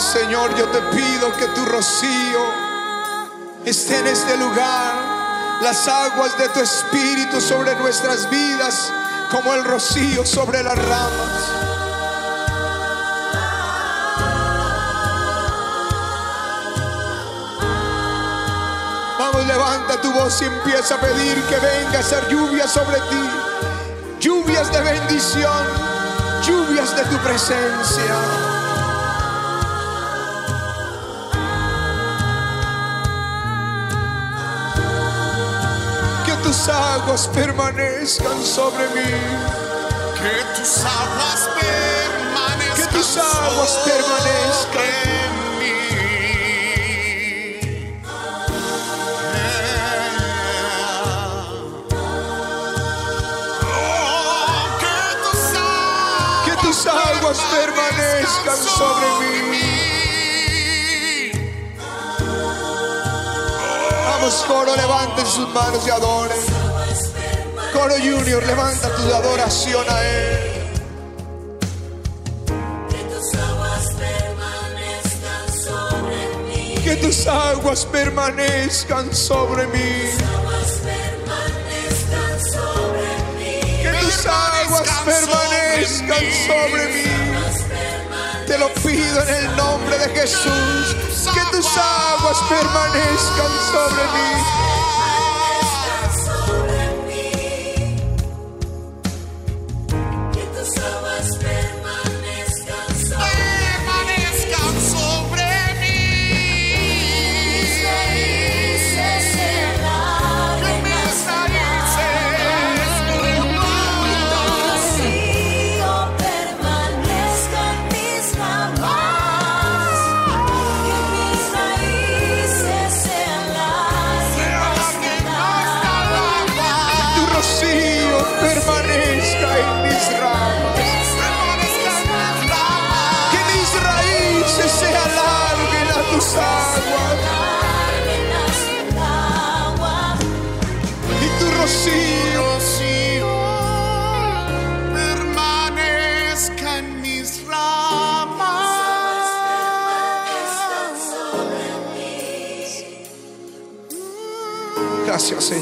[0.00, 2.40] Señor, yo te pido que tu rocío
[3.66, 4.94] esté en este lugar.
[5.60, 8.90] Las aguas de tu espíritu sobre nuestras vidas,
[9.30, 11.42] como el rocío sobre las ramas.
[19.18, 23.30] Vamos, levanta tu voz y empieza a pedir que venga a hacer lluvia sobre ti.
[24.18, 25.66] Lluvias de bendición,
[26.42, 28.49] lluvias de tu presencia.
[37.02, 39.10] Aguas permanezcan sobre mí.
[40.20, 42.76] Que tus aguas permanezcan.
[42.76, 44.84] Que tus aguas permanezcan.
[44.84, 45.78] en mí.
[54.80, 55.44] Que tus
[56.44, 59.68] Que tus aguas permanezcan sobre mí.
[64.06, 66.49] Vamos, coro, levanten sus manos y adoren.
[67.80, 70.38] Coro Junior, levanta tu adoración a Él.
[72.90, 76.74] Que tus aguas permanezcan sobre mí.
[76.84, 80.10] Que tus aguas permanezcan sobre mí.
[80.28, 83.82] aguas permanezcan sobre mí.
[83.82, 87.08] Que tus aguas permanezcan sobre mí.
[88.46, 90.96] Te lo pido en el nombre de Jesús.
[91.32, 94.69] Que tus aguas permanezcan sobre mí.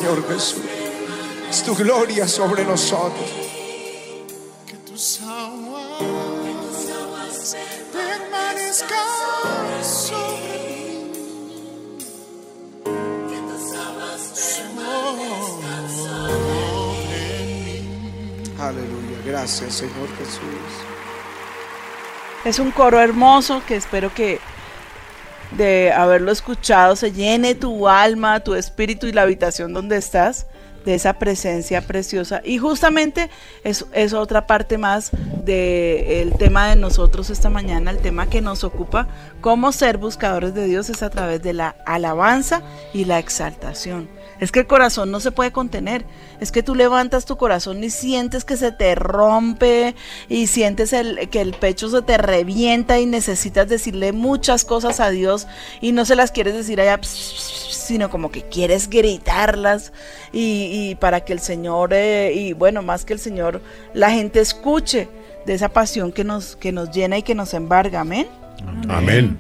[0.09, 0.63] Señor Jesús.
[1.51, 3.31] Es tu gloria sobre nosotros.
[4.67, 5.99] Que tus aguas
[7.93, 8.97] permanezcan
[9.85, 10.49] sobre
[11.13, 11.29] mí.
[12.85, 17.29] Que tus aguas permanezcan sobre
[17.65, 17.77] mí.
[18.59, 19.19] Aleluya.
[19.27, 20.41] Gracias Señor Jesús.
[22.47, 24.41] Es un coro hermoso que espero que
[25.53, 30.47] de haberlo escuchado se llene tu alma, tu espíritu y la habitación donde estás
[30.85, 32.41] de esa presencia preciosa.
[32.45, 33.31] Y justamente
[33.65, 35.11] es, es otra parte más
[35.45, 39.09] del tema de nosotros esta mañana, el tema que nos ocupa,
[39.41, 44.09] cómo ser buscadores de Dios es a través de la alabanza y la exaltación.
[44.41, 46.05] Es que el corazón no se puede contener.
[46.41, 49.95] Es que tú levantas tu corazón y sientes que se te rompe
[50.29, 55.11] y sientes el, que el pecho se te revienta y necesitas decirle muchas cosas a
[55.11, 55.47] Dios
[55.81, 59.93] y no se las quieres decir allá, sino como que quieres gritarlas
[60.33, 63.63] y, para que el Señor, eh, y bueno, más que el Señor,
[63.95, 65.09] la gente escuche
[65.47, 68.01] de esa pasión que nos, que nos llena y que nos embarga.
[68.01, 68.29] Amén.
[68.89, 69.39] Amén.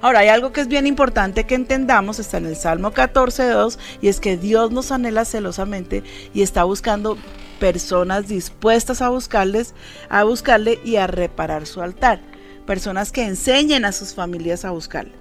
[0.00, 3.78] Ahora, hay algo que es bien importante que entendamos, está en el Salmo 14, 2,
[4.00, 7.18] y es que Dios nos anhela celosamente y está buscando
[7.58, 9.74] personas dispuestas a buscarles,
[10.08, 12.20] a buscarle y a reparar su altar.
[12.66, 15.12] Personas que enseñen a sus familias a buscarle.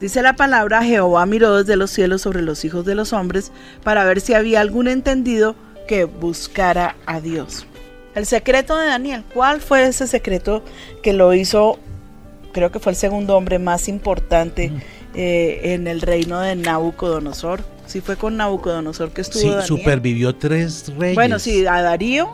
[0.00, 3.50] Dice la palabra, Jehová miró desde los cielos sobre los hijos de los hombres
[3.82, 5.56] para ver si había algún entendido
[5.88, 7.66] que buscara a Dios.
[8.14, 10.62] El secreto de Daniel, ¿cuál fue ese secreto
[11.02, 11.78] que lo hizo
[12.52, 14.72] creo que fue el segundo hombre más importante
[15.14, 17.60] eh, en el reino de Nabucodonosor.
[17.86, 19.66] Sí fue con Nabucodonosor que estuvo Sí, Daniel.
[19.66, 21.14] supervivió tres reyes.
[21.14, 22.28] Bueno, sí, a Darío,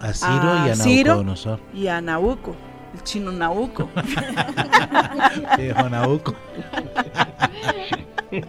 [0.00, 1.60] A Ciro y a Ciro Nabucodonosor.
[1.74, 2.54] y a Nabuco,
[2.94, 3.88] el chino Nabuco.
[5.58, 6.34] Viejo Nabuco.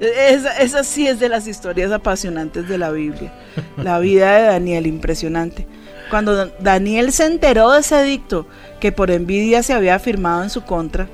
[0.00, 3.32] esa, esa sí es de las historias apasionantes de la Biblia.
[3.76, 5.66] La vida de Daniel, impresionante.
[6.10, 8.46] Cuando Daniel se enteró de ese edicto
[8.84, 11.08] que por envidia se había firmado en su contra,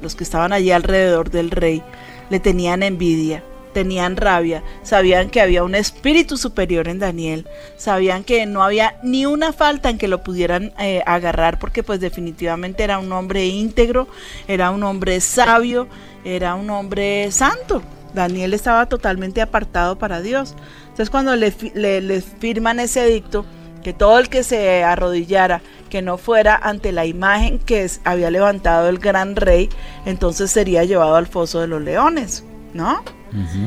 [0.00, 1.82] los que estaban allí alrededor del rey
[2.30, 3.42] le tenían envidia,
[3.74, 9.26] tenían rabia, sabían que había un espíritu superior en Daniel, sabían que no había ni
[9.26, 14.06] una falta en que lo pudieran eh, agarrar porque pues definitivamente era un hombre íntegro,
[14.46, 15.88] era un hombre sabio,
[16.24, 17.82] era un hombre santo.
[18.14, 20.54] Daniel estaba totalmente apartado para Dios.
[20.82, 23.44] Entonces cuando le, le- le firman ese edicto,
[23.82, 28.88] que todo el que se arrodillara, que no fuera ante la imagen que había levantado
[28.88, 29.68] el gran rey,
[30.04, 33.02] entonces sería llevado al foso de los leones, ¿no?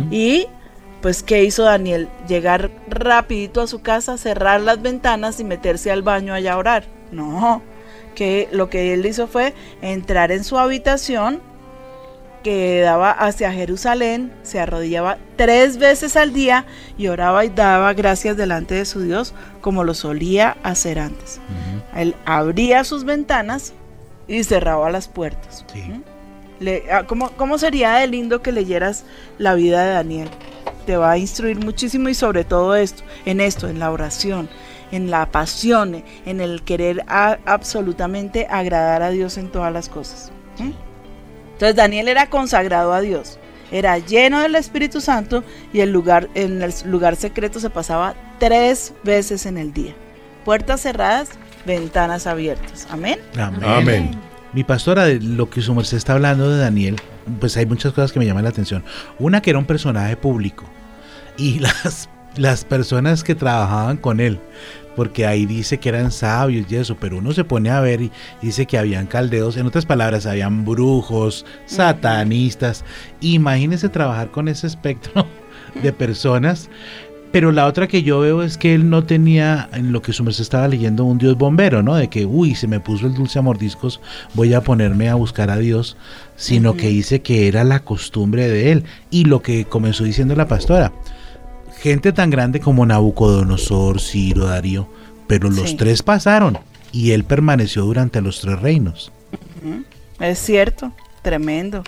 [0.09, 0.47] Y
[1.01, 2.07] pues ¿qué hizo Daniel?
[2.27, 6.85] Llegar rapidito a su casa, cerrar las ventanas y meterse al baño allá a orar.
[7.11, 7.61] No,
[8.15, 11.41] que lo que él hizo fue entrar en su habitación
[12.43, 16.65] que daba hacia Jerusalén, se arrodillaba tres veces al día
[16.97, 21.39] y oraba y daba gracias delante de su Dios como lo solía hacer antes.
[21.95, 23.73] Él abría sus ventanas
[24.27, 25.65] y cerraba las puertas.
[25.75, 26.01] ¿Mm?
[26.63, 29.03] Le- ah, ¿cómo, ¿Cómo sería de lindo que leyeras
[29.37, 30.29] la vida de Daniel?
[30.85, 34.49] Te va a instruir muchísimo y sobre todo esto, en esto, en la oración,
[34.91, 40.31] en la pasión, en el querer a- absolutamente agradar a Dios en todas las cosas.
[40.59, 40.71] ¿Mm?
[41.61, 43.37] Entonces Daniel era consagrado a Dios,
[43.71, 48.95] era lleno del Espíritu Santo y el lugar, en el lugar secreto se pasaba tres
[49.03, 49.93] veces en el día.
[50.43, 51.29] Puertas cerradas,
[51.63, 52.87] ventanas abiertas.
[52.89, 53.19] Amén.
[53.37, 53.63] Amén.
[53.63, 54.11] Amén.
[54.53, 56.95] Mi pastora, de lo que su merced está hablando de Daniel,
[57.39, 58.83] pues hay muchas cosas que me llaman la atención.
[59.19, 60.65] Una que era un personaje público
[61.37, 64.39] y las, las personas que trabajaban con él,
[64.95, 68.11] porque ahí dice que eran sabios y eso, pero uno se pone a ver y
[68.41, 72.83] dice que habían caldeos, en otras palabras, habían brujos, satanistas.
[73.21, 75.25] Imagínese trabajar con ese espectro
[75.81, 76.69] de personas.
[77.31, 80.21] Pero la otra que yo veo es que él no tenía, en lo que su
[80.21, 81.95] merced estaba leyendo, un Dios bombero, ¿no?
[81.95, 84.01] De que, uy, se me puso el dulce a mordiscos,
[84.33, 85.95] voy a ponerme a buscar a Dios,
[86.35, 88.83] sino que dice que era la costumbre de él.
[89.11, 90.91] Y lo que comenzó diciendo la pastora,
[91.81, 94.87] gente tan grande como Nabucodonosor, Ciro, Darío,
[95.27, 95.75] pero los Sí.
[95.75, 96.57] tres pasaron
[96.91, 99.11] y él permaneció durante los tres reinos.
[100.19, 101.83] Es cierto, tremendo.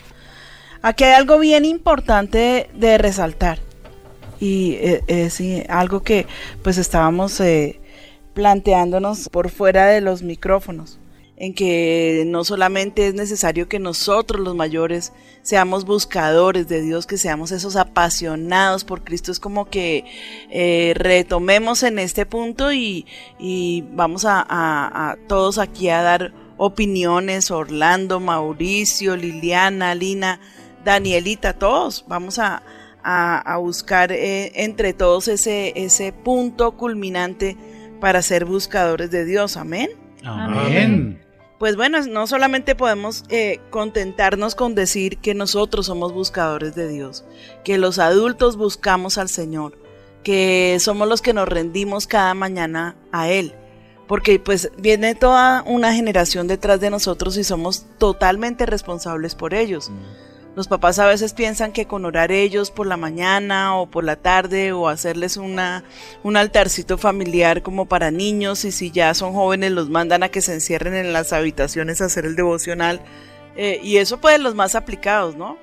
[0.81, 3.59] Aquí hay algo bien importante de resaltar
[4.39, 6.25] y eh, es eh, algo que
[6.63, 7.79] pues estábamos eh,
[8.33, 10.99] planteándonos por fuera de los micrófonos.
[11.43, 17.17] En que no solamente es necesario que nosotros los mayores seamos buscadores de Dios, que
[17.17, 20.05] seamos esos apasionados por Cristo, es como que
[20.49, 23.05] eh, retomemos en este punto y,
[23.39, 30.39] y vamos a, a- a todos aquí a dar opiniones, Orlando, Mauricio, Liliana, Lina,
[30.85, 32.63] Danielita, todos, vamos a,
[33.03, 37.57] a- a buscar eh, entre todos ese, ese punto culminante
[37.99, 39.89] para ser buscadores de Dios, amén.
[40.23, 41.19] Amén.
[41.63, 47.23] Pues bueno, no solamente podemos eh, contentarnos con decir que nosotros somos buscadores de Dios,
[47.63, 49.77] que los adultos buscamos al Señor,
[50.25, 53.55] que somos los que nos rendimos cada mañana a Él,
[54.09, 59.89] porque pues viene toda una generación detrás de nosotros y somos totalmente responsables por ellos.
[60.55, 64.17] Los papás a veces piensan que con orar ellos por la mañana o por la
[64.17, 65.83] tarde o hacerles una,
[66.21, 70.41] un altarcito familiar como para niños y si ya son jóvenes los mandan a que
[70.41, 73.01] se encierren en las habitaciones a hacer el devocional.
[73.55, 75.57] Eh, y eso pues los más aplicados, ¿no?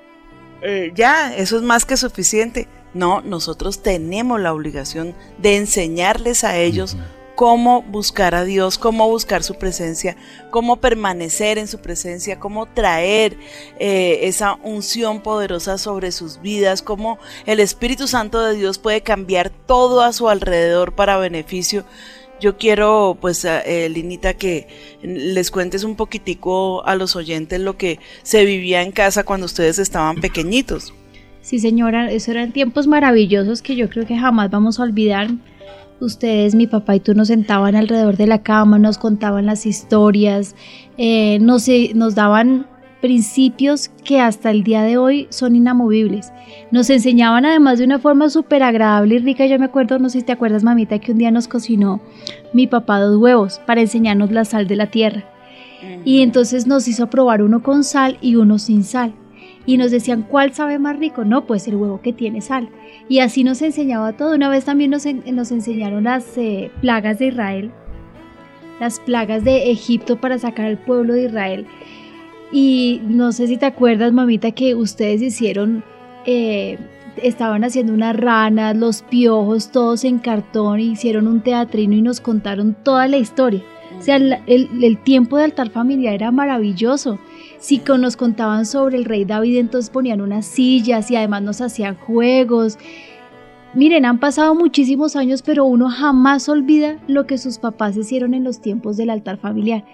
[0.61, 2.67] Eh, ya, eso es más que suficiente.
[2.93, 6.97] No, nosotros tenemos la obligación de enseñarles a ellos
[7.35, 10.15] cómo buscar a Dios, cómo buscar su presencia,
[10.49, 13.37] cómo permanecer en su presencia, cómo traer
[13.79, 19.49] eh, esa unción poderosa sobre sus vidas, cómo el Espíritu Santo de Dios puede cambiar
[19.49, 21.83] todo a su alrededor para beneficio.
[22.39, 24.67] Yo quiero, pues, eh, Linita, que
[25.03, 29.77] les cuentes un poquitico a los oyentes lo que se vivía en casa cuando ustedes
[29.77, 30.91] estaban pequeñitos.
[31.41, 35.29] Sí, señora, eso eran tiempos maravillosos que yo creo que jamás vamos a olvidar.
[36.01, 40.55] Ustedes, mi papá y tú nos sentaban alrededor de la cama, nos contaban las historias,
[40.97, 42.65] eh, nos, eh, nos daban
[43.01, 46.31] principios que hasta el día de hoy son inamovibles.
[46.71, 49.45] Nos enseñaban además de una forma súper agradable y rica.
[49.45, 52.01] Yo me acuerdo, no sé si te acuerdas, mamita, que un día nos cocinó
[52.51, 55.25] mi papá dos huevos para enseñarnos la sal de la tierra.
[56.03, 59.13] Y entonces nos hizo probar uno con sal y uno sin sal.
[59.65, 61.23] Y nos decían, ¿cuál sabe más rico?
[61.23, 62.69] No, pues el huevo que tiene sal.
[63.07, 64.33] Y así nos enseñaba todo.
[64.35, 67.71] Una vez también nos, en- nos enseñaron las eh, plagas de Israel,
[68.79, 71.67] las plagas de Egipto para sacar al pueblo de Israel.
[72.51, 75.83] Y no sé si te acuerdas, mamita, que ustedes hicieron,
[76.25, 76.77] eh,
[77.21, 82.19] estaban haciendo unas ranas, los piojos, todos en cartón, e hicieron un teatrino y nos
[82.19, 83.61] contaron toda la historia.
[83.99, 87.19] O sea, el, el- el tiempo de altar familiar era maravilloso.
[87.61, 91.61] Si con- nos contaban sobre el rey David, entonces ponían unas sillas y además nos
[91.61, 92.79] hacían juegos.
[93.75, 98.43] Miren, han pasado muchísimos años, pero uno jamás olvida lo que sus papás hicieron en
[98.43, 99.85] los tiempos del altar familiar.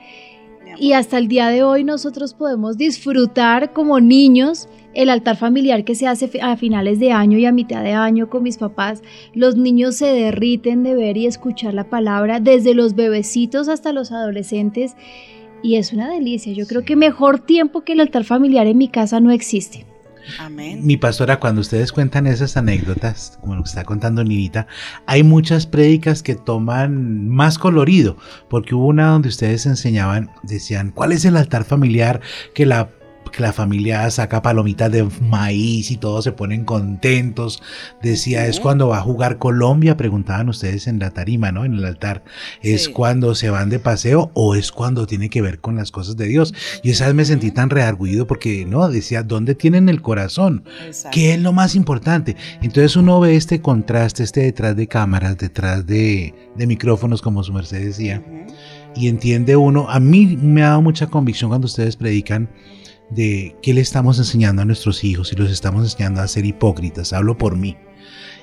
[0.80, 5.96] Y hasta el día de hoy nosotros podemos disfrutar como niños el altar familiar que
[5.96, 9.04] se hace a finales de año y a mitad de año con mis papás.
[9.34, 14.12] Los niños se derriten de ver y escuchar la palabra, desde los bebecitos hasta los
[14.12, 14.96] adolescentes.
[15.62, 16.54] Y es una delicia.
[16.54, 19.86] Yo creo que mejor tiempo que el altar familiar en mi casa no existe.
[20.40, 20.86] Amén.
[20.86, 24.68] Mi pastora, cuando ustedes cuentan esas anécdotas, como lo que está contando Ninita,
[25.06, 28.18] hay muchas prédicas que toman más colorido,
[28.50, 32.22] porque hubo una donde ustedes enseñaban, decían, ¿cuál es el altar familiar
[32.54, 32.90] que la
[33.32, 37.62] que la familia saca palomitas de maíz y todos se ponen contentos.
[38.02, 41.66] Decía, es cuando va a jugar Colombia, preguntaban ustedes en la tarima, ¿no?
[41.66, 42.24] En el altar.
[42.62, 46.18] ¿Es cuando se van de paseo o es cuando tiene que ver con las cosas
[46.18, 46.54] de Dios?
[46.84, 50.64] Y esa vez me sentí tan reargüido porque, no, decía, ¿dónde tienen el corazón?
[51.12, 52.36] ¿Qué es lo más importante?
[52.62, 57.54] Entonces uno ve este contraste, este detrás de cámaras, detrás de, de micrófonos, como su
[57.54, 58.24] merced decía,
[58.96, 62.50] y entiende uno, a mí me ha dado mucha convicción cuando ustedes predican
[63.10, 67.14] de qué le estamos enseñando a nuestros hijos y los estamos enseñando a ser hipócritas,
[67.14, 67.78] hablo por mí.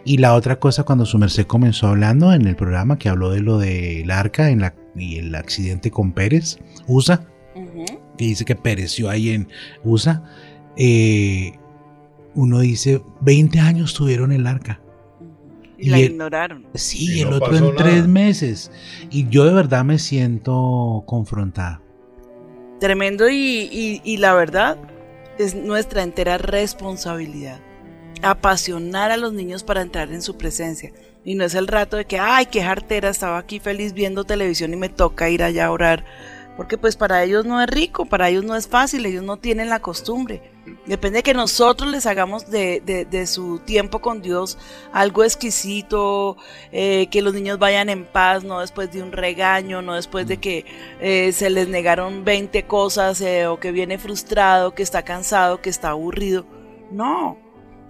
[0.06, 3.40] Y la otra cosa, cuando su merced comenzó hablando en el programa que habló de
[3.40, 7.26] lo del arca en la, y el accidente con Pérez, USA,
[8.18, 9.48] que dice que pereció ahí en
[9.82, 10.22] USA,
[10.76, 11.52] eh,
[12.34, 14.80] uno dice, 20 años tuvieron el arca.
[15.78, 16.66] Y la el- ignoraron.
[16.74, 18.70] Sí, Y el no otro en tres meses.
[19.10, 21.80] Y yo de verdad me siento confrontada.
[22.80, 24.76] Tremendo y, y- y la verdad
[25.38, 27.58] es nuestra entera responsabilidad.
[28.22, 30.92] Apasionar a los niños para entrar en su presencia.
[31.24, 34.72] Y no es el rato de que, ay, qué jartera, estaba aquí feliz viendo televisión
[34.74, 36.04] y me toca ir allá a orar.
[36.56, 39.68] Porque pues para ellos no es rico, para ellos no es fácil, ellos no tienen
[39.68, 40.40] la costumbre.
[40.86, 44.56] Depende de que nosotros les hagamos de, de- de su tiempo con Dios
[44.92, 46.36] algo exquisito,
[46.70, 50.36] eh, que los niños vayan en paz, no después de un regaño, no después de
[50.38, 50.64] que
[51.00, 55.70] eh, se les negaron 20 cosas eh, o que viene frustrado, que está cansado, que
[55.70, 56.46] está aburrido.
[56.90, 57.36] No,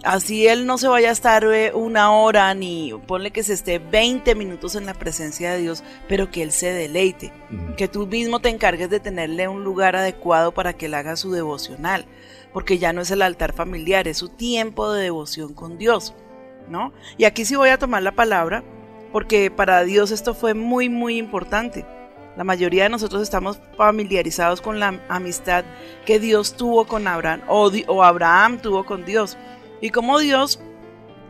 [0.05, 3.79] así él no se vaya a estar eh, una hora ni ponle que se esté
[3.79, 7.33] 20 minutos en la presencia de Dios, pero que él se deleite,
[7.77, 11.33] que tú mismo te encargues de tenerle un lugar adecuado para que él haga su
[11.33, 12.07] devocional,
[12.53, 16.15] porque ya no es el altar familiar, es su tiempo de devoción con Dios,
[16.69, 16.93] ¿no?
[17.17, 18.63] Y aquí sí voy a tomar la palabra,
[19.13, 21.87] porque para Dios esto fue muy, muy importante.
[22.37, 25.65] La mayoría de nosotros estamos familiarizados con la amistad
[26.05, 29.37] que Dios tuvo con Abraham o, o Abraham tuvo con Dios.
[29.81, 30.61] Y cómo Dios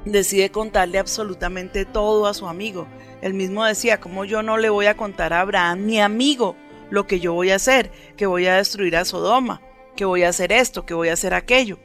[0.05, 2.86] decide contarle absolutamente todo a su amigo.
[3.22, 6.57] Él mismo decía, como yo no le voy a contar a Abraham, mi amigo,
[6.90, 9.62] lo que yo voy a hacer, que voy a destruir a Sodoma,
[9.97, 11.78] que voy a hacer esto, que voy a hacer aquello.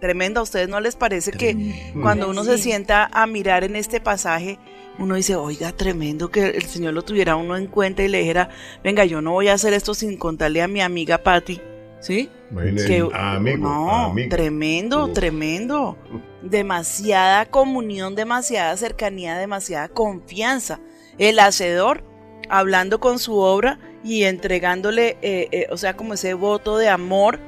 [0.00, 4.00] Tremendo, ¿a ustedes no les parece que cuando uno se sienta a mirar en este
[4.00, 4.58] pasaje,
[4.98, 8.50] uno dice, oiga, tremendo que el Señor lo tuviera uno en cuenta y le dijera,
[8.82, 11.60] venga, yo no voy a hacer esto sin contarle a mi amiga Patty,
[12.02, 12.28] ¿sí?
[12.86, 14.28] Que- amigo, no, amigo.
[14.28, 15.96] tremendo, tremendo.
[16.42, 20.80] Demasiada comunión, demasiada cercanía, demasiada confianza.
[21.16, 22.04] El hacedor
[22.50, 27.38] hablando con su obra y entregándole, eh, eh, o sea, como ese voto de amor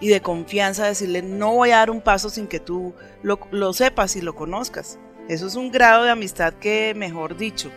[0.00, 3.72] y de confianza, decirle, no voy a dar un paso sin que tú lo, lo
[3.72, 4.98] sepas y lo conozcas.
[5.28, 7.70] Eso es un grado de amistad que, mejor dicho,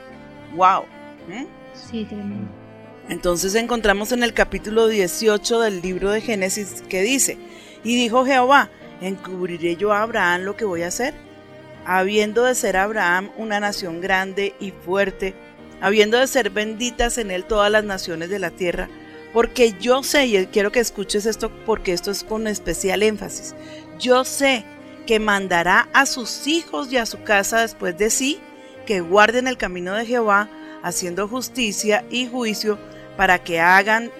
[0.56, 0.84] wow.
[1.74, 2.50] Sí, tremendo.
[3.10, 7.38] Entonces encontramos en el capítulo 18 del libro de Génesis que dice,
[7.84, 11.14] y dijo Jehová, encubriré yo a Abraham lo que voy a hacer,
[11.86, 15.36] habiendo de ser Abraham una nación grande y fuerte,
[15.80, 18.90] habiendo de ser benditas en él todas las naciones de la tierra,
[19.32, 23.56] porque yo sé, y quiero que escuches esto porque esto es con especial énfasis,
[24.00, 24.66] yo sé
[25.06, 28.40] que mandará a sus hijos y a su casa después de sí,
[28.86, 30.50] que guarden el camino de Jehová,
[30.84, 32.78] haciendo justicia y juicio,
[33.18, 34.12] para que hagan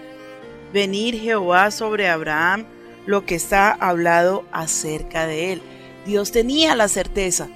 [0.74, 2.66] venir Jehová sobre Abraham
[3.06, 5.62] lo que está hablado acerca de él.
[6.06, 7.48] Dios tenía la certeza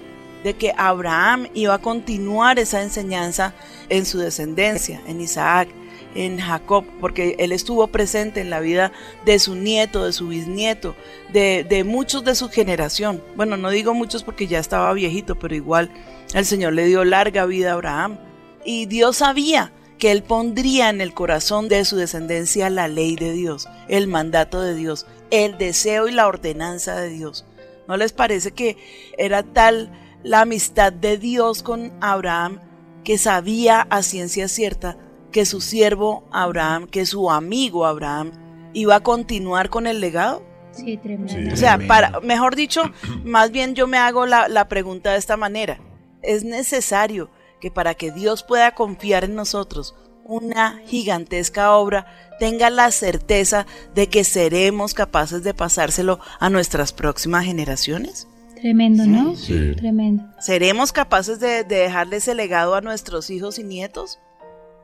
[0.43, 3.53] de que Abraham iba a continuar esa enseñanza
[3.89, 5.69] en su descendencia, en Isaac,
[6.15, 8.91] en Jacob, porque él estuvo presente en la vida
[9.25, 10.95] de su nieto, de su bisnieto,
[11.31, 13.23] de, de muchos de su generación.
[13.35, 15.91] Bueno, no digo muchos porque ya estaba viejito, pero igual
[16.33, 18.17] el Señor le dio larga vida a Abraham.
[18.65, 19.71] Y Dios sabía
[20.01, 24.59] que él pondría en el corazón de su descendencia la ley de Dios, el mandato
[24.59, 27.45] de Dios, el deseo y la ordenanza de Dios.
[27.87, 28.77] ¿No les parece que
[29.19, 29.91] era tal
[30.23, 32.61] la amistad de Dios con Abraham
[33.03, 34.97] que sabía a ciencia cierta
[35.31, 38.31] que su siervo Abraham, que su amigo Abraham
[38.73, 40.41] iba a continuar con el legado?
[40.71, 41.53] Sí, tremendo.
[41.53, 42.81] O sea, para, mejor dicho,
[43.23, 45.79] más bien yo me hago la, la pregunta de esta manera.
[46.23, 47.29] Es necesario
[47.61, 49.95] que para que Dios pueda confiar en nosotros
[50.25, 52.05] una gigantesca obra,
[52.39, 58.27] tenga la certeza de que seremos capaces de pasárselo a nuestras próximas generaciones.
[58.55, 59.35] Tremendo, ¿no?
[59.35, 59.73] Sí.
[59.75, 60.23] Tremendo.
[60.39, 64.19] ¿Seremos capaces de, de dejarle ese legado a nuestros hijos y nietos?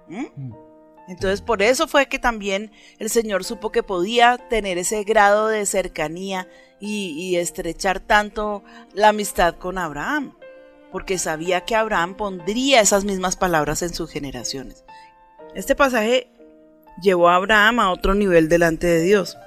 [0.08, 0.54] ¿Mm?
[1.08, 5.66] Entonces por eso fue que también el Señor supo que podía tener ese grado de
[5.66, 6.48] cercanía
[6.80, 8.64] y, y estrechar tanto
[8.94, 10.37] la amistad con Abraham,
[10.92, 14.84] porque sabía que Abraham pondría esas mismas palabras en sus generaciones.
[15.54, 16.30] Este pasaje
[17.02, 19.38] llevó a Abraham a otro nivel delante de Dios,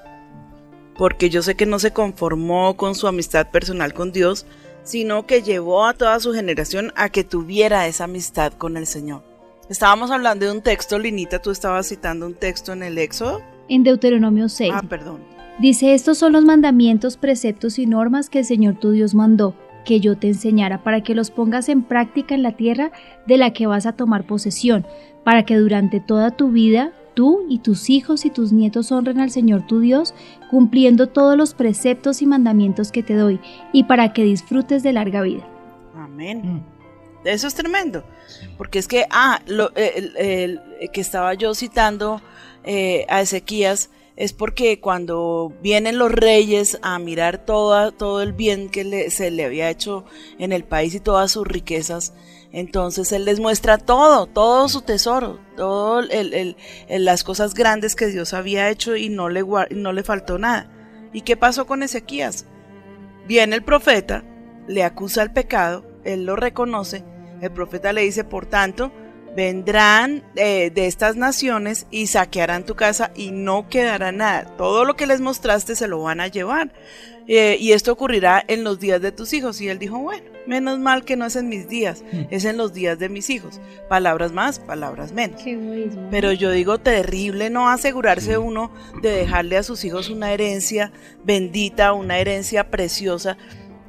[0.96, 4.46] porque yo sé que no se conformó con su amistad personal con Dios,
[4.82, 9.22] sino que llevó a toda su generación a que tuviera esa amistad con el Señor.
[9.68, 13.40] Estábamos hablando de un texto, Linita, tú estabas citando un texto en el Éxodo.
[13.68, 14.72] En Deuteronomio 6.
[14.74, 15.20] Ah, perdón.
[15.60, 19.54] Dice, estos son los mandamientos, preceptos y normas que el Señor tu Dios mandó
[19.84, 22.92] que yo te enseñara para que los pongas en práctica en la tierra
[23.26, 24.86] de la que vas a tomar posesión,
[25.24, 29.30] para que durante toda tu vida tú y tus hijos y tus nietos honren al
[29.30, 30.14] Señor tu Dios,
[30.50, 33.40] cumpliendo todos los preceptos y mandamientos que te doy,
[33.72, 35.46] y para que disfrutes de larga vida.
[35.96, 36.62] Amén.
[37.24, 38.02] Eso es tremendo.
[38.56, 42.22] Porque es que, ah, lo, el, el- el que estaba yo citando
[42.64, 49.10] eh, a Ezequías es porque cuando vienen los reyes a mirar todo el bien que
[49.10, 50.04] se le había hecho
[50.38, 52.12] en el país y todas sus riquezas,
[52.52, 55.40] entonces él les muestra todo, todo su tesoro,
[56.10, 56.54] el-
[56.88, 60.70] las cosas grandes que Dios había hecho y no le, no le faltó nada.
[61.14, 62.44] ¿Y qué pasó con Ezequías?
[63.26, 64.22] Viene el profeta,
[64.68, 67.04] le acusa el pecado, él lo reconoce,
[67.40, 68.92] el profeta le dice, por tanto,
[69.34, 74.56] vendrán eh, de estas naciones y saquearán tu casa y no quedará nada.
[74.56, 76.72] Todo lo que les mostraste se lo van a llevar.
[77.32, 79.60] Eh, y esto ocurrirá en los días de tus hijos.
[79.60, 82.72] Y él dijo, bueno, menos mal que no es en mis días, es en los
[82.72, 83.60] días de mis hijos.
[83.88, 85.40] Palabras más, palabras menos.
[86.10, 90.92] Pero yo digo, terrible no asegurarse uno de dejarle a sus hijos una herencia
[91.24, 93.36] bendita, una herencia preciosa.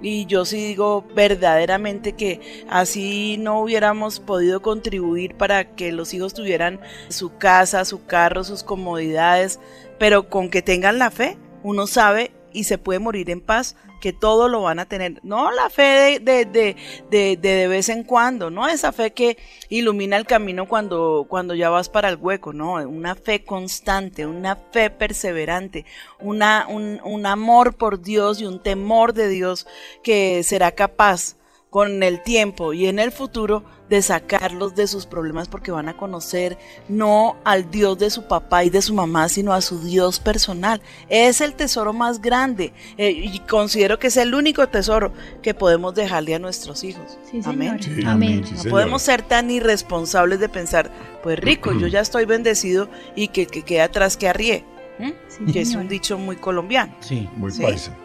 [0.02, 6.34] Y yo sí digo verdaderamente que así no hubiéramos podido contribuir para que los hijos
[6.34, 6.80] tuvieran
[7.10, 9.60] su casa, su carro, sus comodidades,
[10.00, 14.12] pero con que tengan la fe, uno sabe y se puede morir en paz que
[14.12, 15.22] todo lo van a tener.
[15.24, 16.76] No la fe de, de,
[17.10, 19.38] de, de, vez en cuando, no esa fe que
[19.70, 24.58] ilumina el camino cuando, cuando ya vas para el hueco, no, una fe constante, una
[24.58, 25.86] fe perseverante,
[26.20, 29.68] una, un, un amor por Dios y un temor de Dios
[30.04, 31.38] que será capaz
[31.72, 35.96] con el tiempo y en el futuro de sacarlos de sus problemas porque van a
[35.96, 36.58] conocer
[36.90, 40.82] no al Dios de su papá y de su mamá, sino a su Dios personal.
[41.08, 45.96] Es el tesoro más grande eh, y considero que es el único tesoro que podemos
[45.96, 47.18] dejarle a nuestros hijos.
[47.32, 47.82] Sí, Amén.
[47.82, 48.46] Sí, amén.
[48.46, 50.92] Sí, no podemos ser tan irresponsables de pensar,
[51.24, 54.66] pues rico, yo ya estoy bendecido y que, que quede atrás que arríe.
[55.00, 55.52] ¿Mm?
[55.54, 56.94] que es un dicho muy colombiano.
[57.00, 57.64] Sí, muy Sí.
[57.64, 57.96] paisa.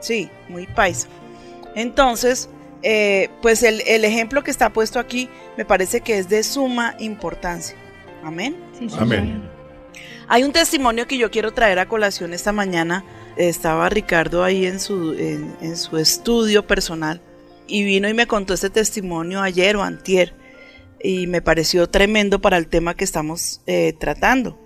[0.00, 1.08] Sí, muy paisa.
[1.74, 2.48] Entonces,
[2.84, 6.94] eh, pues el, el ejemplo que está puesto aquí me parece que es de suma
[6.98, 7.76] importancia.
[8.22, 8.56] Amén.
[8.98, 9.42] Amén.
[10.28, 13.04] Hay un testimonio que yo quiero traer a colación esta mañana.
[13.36, 17.20] Estaba Ricardo ahí en su, en, en su estudio personal
[17.66, 20.34] y vino y me contó este testimonio ayer o antier
[21.04, 24.58] y me pareció tremendo para el tema que estamos eh, tratando.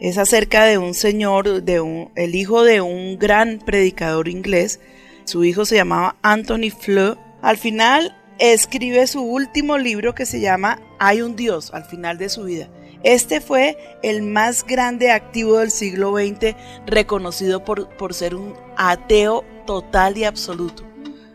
[0.00, 4.80] Es acerca de un señor, de un, el hijo de un gran predicador inglés.
[5.24, 7.16] Su hijo se llamaba Anthony Flew.
[7.44, 12.30] Al final escribe su último libro que se llama Hay un Dios, al final de
[12.30, 12.70] su vida.
[13.02, 19.44] Este fue el más grande activo del siglo XX, reconocido por, por ser un ateo
[19.66, 20.84] total y absoluto.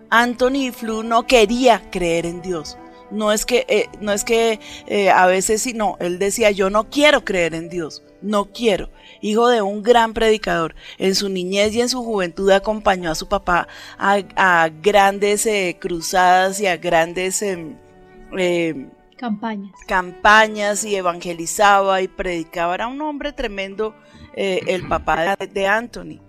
[0.10, 2.79] Anthony Flew no quería creer en Dios.
[3.12, 6.70] No es que, eh, no es que eh, a veces sí, no, él decía, yo
[6.70, 8.90] no quiero creer en Dios, no quiero.
[9.22, 13.28] Hijo de un gran predicador, en su niñez y en su juventud acompañó a su
[13.28, 17.76] papá a, a grandes eh, cruzadas y a grandes em,
[18.38, 18.88] eh,
[19.18, 19.74] Campañas.
[19.86, 22.76] campañas y evangelizaba y predicaba.
[22.76, 23.94] Era un hombre tremendo,
[24.34, 26.22] eh, el papá de, de Anthony.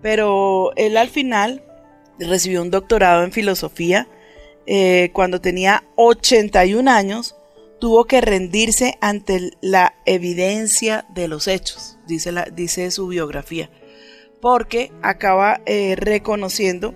[0.00, 1.62] Pero él al final
[2.18, 4.08] recibió un doctorado en filosofía.
[4.70, 7.36] Eh, cuando tenía 81 años,
[7.80, 13.70] tuvo que rendirse ante la evidencia de los hechos, dice, la, dice su biografía,
[14.42, 16.94] porque acaba eh, reconociendo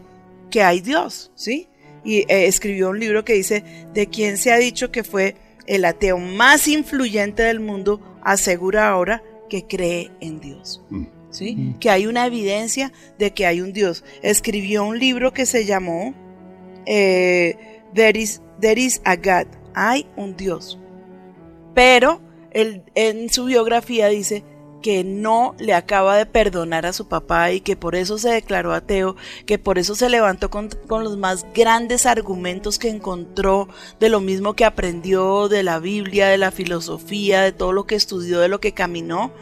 [0.51, 1.71] que hay Dios, ¿sí?
[2.05, 3.65] Y eh, escribió un libro que dice,
[3.95, 9.23] de quien se ha dicho que fue el ateo más influyente del mundo, asegura ahora
[9.49, 10.83] que cree en Dios.
[11.31, 11.75] ¿Sí?
[11.81, 14.05] Que hay una evidencia de que hay un Dios.
[14.21, 16.15] Escribió un libro que se llamó
[16.87, 19.47] eh, There, is, There is a God.
[19.75, 20.79] Hay un Dios.
[21.75, 22.21] Pero
[22.51, 24.45] él, en su biografía dice
[24.83, 28.75] que no le acaba de perdonar a su papá y que por eso se declaró
[28.75, 29.17] ateo,
[29.47, 33.69] que por eso se levantó con, con los más grandes argumentos que encontró
[34.01, 37.95] de lo mismo que aprendió de la Biblia, de la filosofía, de todo lo que
[37.95, 39.33] estudió, de lo que caminó,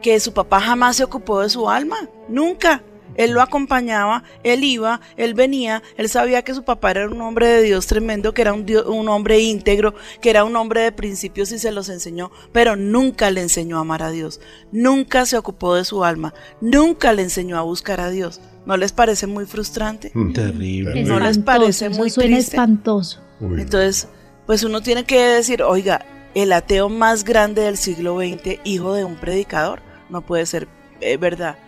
[0.00, 2.82] que su papá jamás se ocupó de su alma, nunca.
[3.16, 7.46] Él lo acompañaba, él iba, él venía, él sabía que su papá era un hombre
[7.48, 10.92] de Dios tremendo, que era un, Dios- un hombre íntegro, que era un hombre de
[10.92, 14.40] principios y se los enseñó, pero nunca le enseñó a amar a Dios,
[14.72, 18.40] nunca se ocupó de su alma, nunca le enseñó a buscar a Dios.
[18.66, 20.10] ¿No les parece muy frustrante?
[20.32, 21.04] Terrible.
[21.04, 22.56] ¿No les parece eso muy suena triste?
[22.56, 23.20] espantoso.
[23.62, 24.08] Entonces,
[24.44, 26.04] pues uno tiene que decir, oiga,
[26.34, 30.66] el ateo más grande del siglo XX, hijo de un predicador, no puede ser
[31.00, 31.58] eh, verdad.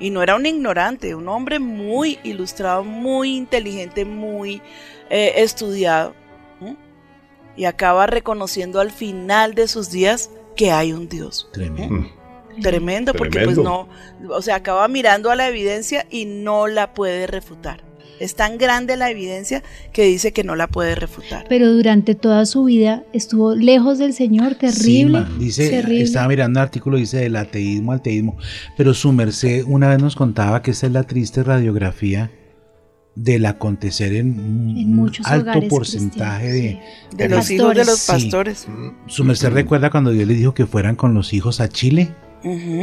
[0.00, 4.60] Y no era un ignorante, un hombre muy ilustrado, muy inteligente, muy
[5.10, 6.14] eh, estudiado.
[7.54, 11.48] Y acaba reconociendo al final de sus días que hay un Dios.
[11.52, 12.10] Tremendo.
[12.60, 13.88] Tremendo, porque Tremendo.
[14.18, 17.84] pues no, o sea, acaba mirando a la evidencia y no la puede refutar.
[18.22, 19.62] Es tan grande la evidencia
[19.92, 21.44] que dice que no la puede refutar.
[21.48, 25.24] Pero durante toda su vida estuvo lejos del Señor, terrible.
[25.26, 26.02] Sí, dice, terrible.
[26.02, 28.36] estaba mirando un artículo, dice del ateísmo al teísmo,
[28.76, 32.30] pero su merced una vez nos contaba que esta es la triste radiografía
[33.14, 36.80] del acontecer en un En muchos alto porcentaje de,
[37.14, 38.66] De los hijos de los pastores.
[39.06, 42.14] Su merced recuerda cuando Dios le dijo que fueran con los hijos a Chile,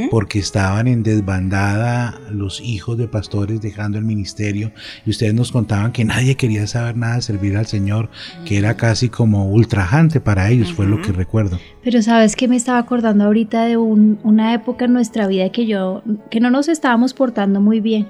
[0.10, 4.72] Porque estaban en desbandada los hijos de pastores dejando el ministerio
[5.06, 8.10] y ustedes nos contaban que nadie quería saber nada de servir al Señor,
[8.46, 11.60] que era casi como ultrajante para ellos, fue lo que recuerdo.
[11.84, 15.66] Pero sabes que me estaba acordando ahorita de un- una época en nuestra vida que
[15.66, 18.08] yo, que no nos estábamos portando muy bien.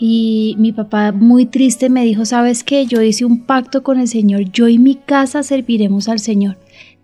[0.00, 4.06] Y mi papá muy triste me dijo, sabes qué, yo hice un pacto con el
[4.06, 6.56] Señor, yo y mi casa serviremos al Señor.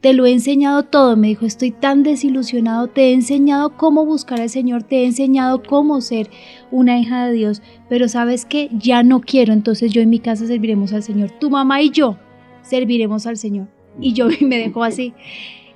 [0.04, 1.16] Te lo he enseñado todo.
[1.16, 5.62] Me dijo, estoy tan desilusionado, te he enseñado cómo buscar al Señor, te he enseñado
[5.62, 6.28] cómo ser
[6.70, 10.46] una hija de Dios, pero sabes que ya no quiero, entonces yo en mi casa
[10.46, 11.30] serviremos al Señor.
[11.30, 12.18] Tu mamá y yo
[12.60, 13.68] serviremos al Señor.
[13.98, 15.14] Y yo me dejó así.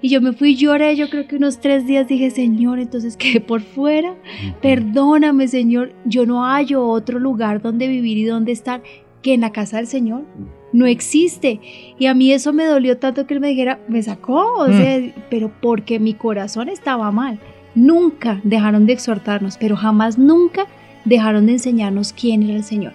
[0.03, 3.41] Y yo me fui lloré, yo creo que unos tres días dije, Señor, entonces quedé
[3.41, 4.15] por fuera.
[4.61, 8.83] Perdóname, Señor, yo no hallo otro lugar donde vivir y donde estar
[9.23, 10.27] que en la casa del Señor.
[10.73, 11.61] No existe.
[11.99, 15.01] Y a mí eso me dolió tanto que él me dijera, me sacó, o sea,
[15.31, 17.39] pero porque mi corazón estaba mal.
[17.75, 20.67] Nunca dejaron de exhortarnos, pero jamás nunca
[21.05, 22.93] dejaron de enseñarnos quién era el Señor.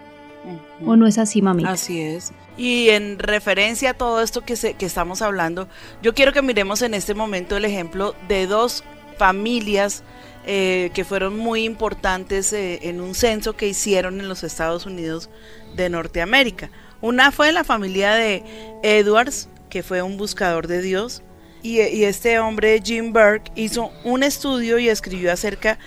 [0.86, 1.64] ¿O no es así, mami?
[1.66, 2.34] Así es.
[2.58, 5.68] Y en referencia a todo esto que, se- que estamos hablando,
[6.02, 8.84] yo quiero que miremos en este momento el ejemplo de dos
[9.18, 10.04] familias
[10.46, 15.30] eh, que fueron muy importantes eh, en un censo que hicieron en los Estados Unidos
[15.78, 16.70] de Norteamérica.
[17.04, 18.44] Una fue la familia de
[18.82, 21.22] Edwards, que fue un buscador de Dios,
[21.62, 25.78] y, este hombre, Jim Burke, hizo un estudio y escribió acerca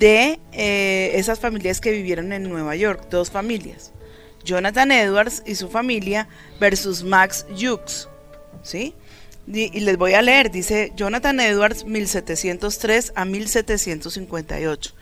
[0.00, 3.92] de eh, esas familias que vivieron en Nueva York, dos familias.
[4.44, 6.26] Jonathan Edwards y su familia
[6.58, 8.08] versus Max Hughes,
[8.64, 8.92] ¿sí?
[9.46, 14.94] Y, y les voy a leer, dice Jonathan Edwards 1703 a 1758.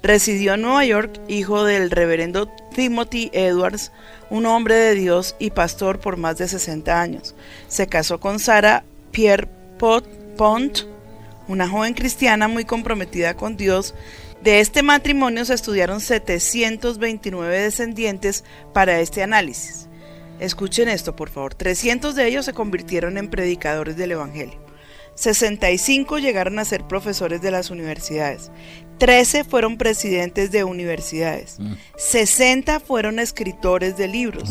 [0.00, 3.92] Residió en Nueva York, hijo del reverendo Timothy Edwards,
[4.30, 7.34] un hombre de Dios y pastor por más de 60 años.
[7.68, 9.48] Se casó con Sarah Pierre
[9.78, 10.80] Pont,
[11.48, 13.94] una joven cristiana muy comprometida con Dios.
[14.42, 19.88] De este matrimonio se estudiaron 729 descendientes para este análisis.
[20.40, 21.54] Escuchen esto, por favor.
[21.54, 24.61] 300 de ellos se convirtieron en predicadores del Evangelio.
[25.14, 28.50] 65 llegaron a ser profesores de las universidades.
[28.98, 31.58] 13 fueron presidentes de universidades.
[31.96, 34.50] 60 fueron escritores de libros.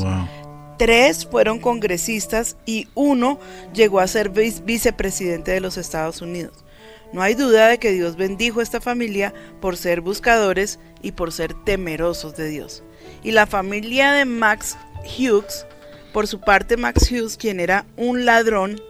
[0.77, 3.39] Tres fueron congresistas y uno
[3.73, 6.63] llegó a ser vice- vicepresidente de los Estados Unidos.
[7.13, 11.31] No hay duda de que Dios bendijo a esta familia por ser buscadores y por
[11.33, 12.83] ser temerosos de Dios.
[13.21, 15.65] Y la familia de Max Hughes,
[16.13, 18.81] por su parte Max Hughes, quien era un ladrón,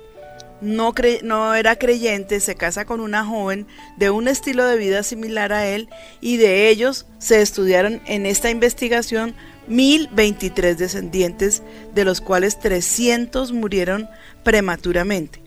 [0.61, 5.03] no, cre- no era creyente, se casa con una joven de un estilo de vida
[5.03, 5.89] similar a él
[6.21, 9.35] y de ellos se estudiaron en esta investigación
[9.67, 14.09] 1023 descendientes, de los cuales 300 murieron
[14.43, 15.41] prematuramente.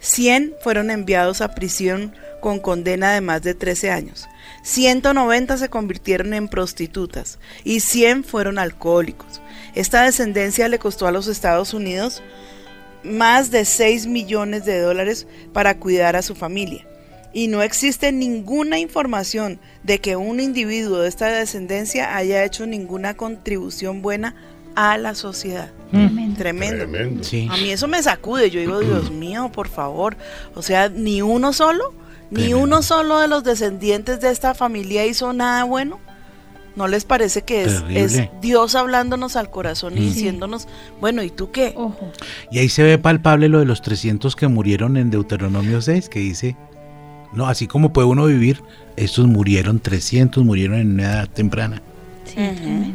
[0.00, 4.28] 100 fueron enviados a prisión con condena de más de 13 años.
[4.62, 9.40] 190 se convirtieron en prostitutas y 100 fueron alcohólicos.
[9.74, 12.22] Esta descendencia le costó a los Estados Unidos
[13.02, 16.86] más de 6 millones de dólares para cuidar a su familia.
[17.32, 23.14] Y no existe ninguna información de que un individuo de esta descendencia haya hecho ninguna
[23.14, 24.34] contribución buena
[24.74, 25.70] a la sociedad.
[25.90, 26.36] Tremendo.
[26.36, 27.22] Tremendo.
[27.50, 28.50] A mí eso me sacude.
[28.50, 30.16] Yo digo, Dios mío, por favor.
[30.54, 31.94] O sea, ni uno solo,
[32.30, 35.98] ni uno solo de los descendientes de esta familia hizo nada bueno.
[36.78, 40.04] ¿No les parece que es, Dios hablándonos al corazón y Mm.
[40.04, 40.68] diciéndonos,
[41.00, 41.74] bueno, ¿y tú qué?
[42.52, 46.20] Y ahí se ve palpable lo de los 300 que murieron en Deuteronomio 6, que
[46.20, 46.56] dice,
[47.32, 48.62] no, así como puede uno vivir,
[48.94, 51.82] estos murieron, 300 murieron en una edad temprana.
[52.24, 52.94] Sí,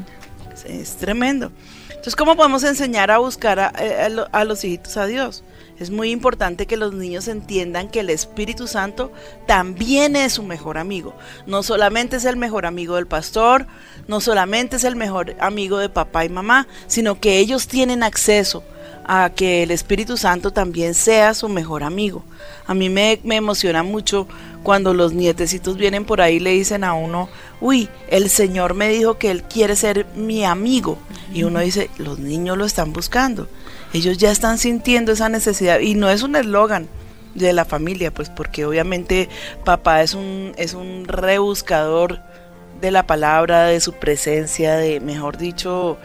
[0.65, 1.51] Es tremendo.
[1.89, 5.43] Entonces, ¿cómo podemos enseñar a buscar a, eh, a los hijitos a Dios?
[5.79, 9.11] Es muy importante que los niños entiendan que el Espíritu Santo
[9.47, 11.15] también es su mejor amigo.
[11.47, 13.65] No solamente es el mejor amigo del pastor,
[14.07, 18.63] no solamente es el mejor amigo de papá y mamá, sino que ellos tienen acceso
[19.05, 22.23] a que el Espíritu Santo también sea su mejor amigo.
[22.65, 24.27] A mí me, me emociona mucho
[24.61, 28.89] cuando los nietecitos vienen por ahí y le dicen a uno, uy, el Señor me
[28.89, 30.97] dijo que Él quiere ser mi amigo.
[31.33, 33.47] Y uno dice, los niños lo están buscando.
[33.93, 35.79] Ellos ya están sintiendo esa necesidad.
[35.79, 36.87] Y no es un eslogan
[37.35, 39.29] de la familia, pues porque obviamente
[39.63, 42.19] papá es un, es un rebuscador
[42.81, 45.97] de la palabra, de su presencia, de, mejor dicho,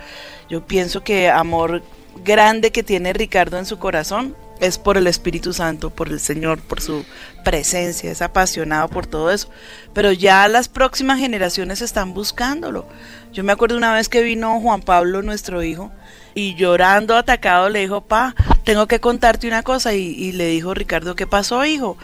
[0.48, 1.82] yo pienso que amor
[2.24, 6.60] grande que tiene Ricardo en su corazón es por el Espíritu Santo, por el Señor,
[6.60, 7.04] por su
[7.44, 9.48] presencia, es apasionado por todo eso.
[9.92, 12.86] Pero ya las próximas generaciones están buscándolo.
[13.32, 15.92] Yo me acuerdo una vez que vino Juan Pablo, nuestro hijo,
[16.34, 19.94] y llorando, atacado, le dijo, pa, tengo que contarte una cosa.
[19.94, 21.96] Y, y le dijo Ricardo, ¿qué pasó, hijo?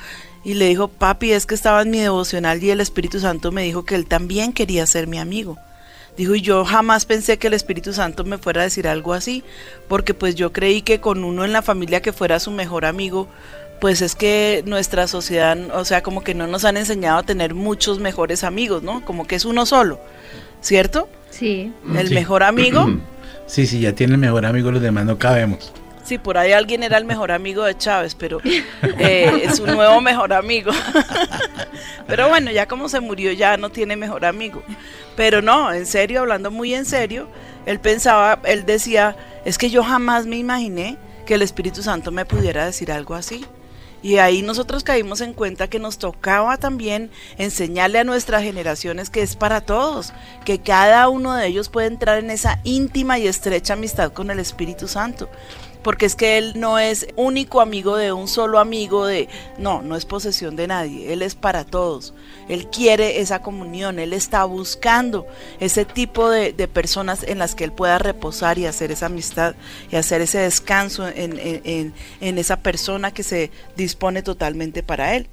[0.44, 3.62] Y le dijo, papi, es que estaba en mi devocional y el Espíritu Santo me
[3.62, 5.56] dijo que él también quería ser mi amigo.
[6.16, 9.42] Dijo, y yo jamás pensé que el Espíritu Santo me fuera a decir algo así,
[9.88, 13.26] porque pues yo creí que con uno en la familia que fuera su mejor amigo,
[13.80, 17.54] pues es que nuestra sociedad, o sea, como que no nos han enseñado a tener
[17.54, 19.04] muchos mejores amigos, ¿no?
[19.04, 19.98] Como que es uno solo,
[20.60, 21.08] ¿cierto?
[21.30, 21.72] Sí.
[21.96, 22.14] El Sí.
[22.14, 22.86] mejor amigo,
[23.46, 25.72] Sí, sí, ya tiene el mejor amigo, los demás no cabemos.
[26.04, 28.38] Sí, por ahí alguien era el mejor amigo de Chávez, pero
[28.98, 30.70] eh, es un nuevo mejor amigo.
[32.06, 34.62] pero bueno, ya como se murió, ya no tiene mejor amigo.
[35.16, 37.28] Pero no, en serio, hablando muy en serio,
[37.64, 39.16] él pensaba, él decía,
[39.46, 43.46] es que yo jamás me imaginé que el Espíritu Santo me pudiera decir algo así.
[44.04, 49.22] Y ahí nosotros caímos en cuenta que nos tocaba también enseñarle a nuestras generaciones que
[49.22, 50.12] es para todos,
[50.44, 54.40] que cada uno de ellos puede entrar en esa íntima y estrecha amistad con el
[54.40, 55.30] Espíritu Santo.
[55.84, 59.28] Porque es que Él no es único amigo de un solo amigo de...
[59.58, 62.14] No, no es posesión de nadie, Él es para todos.
[62.48, 65.26] Él quiere esa comunión, Él está buscando
[65.60, 69.54] ese tipo de, de personas en las que Él pueda reposar y hacer esa amistad
[69.92, 75.28] y hacer ese descanso en, en- en- esa persona que se dispone totalmente para Él.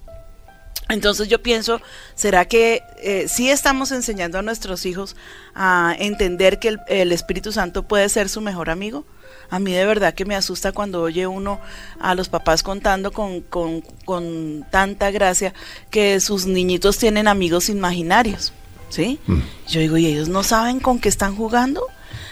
[0.90, 1.80] Entonces yo pienso,
[2.16, 5.16] ¿será que eh, sí estamos enseñando a nuestros hijos
[5.56, 9.06] a entender que el Espíritu Santo puede ser su mejor amigo?
[9.52, 11.60] A mí de verdad que me asusta cuando oye uno
[12.00, 15.54] a los papás contando con, con- con tanta gracia
[15.92, 18.54] que sus niñitos tienen amigos imaginarios,
[18.90, 19.20] ¿sí?
[19.68, 21.86] Yo digo, ¿y ellos no saben con qué están jugando?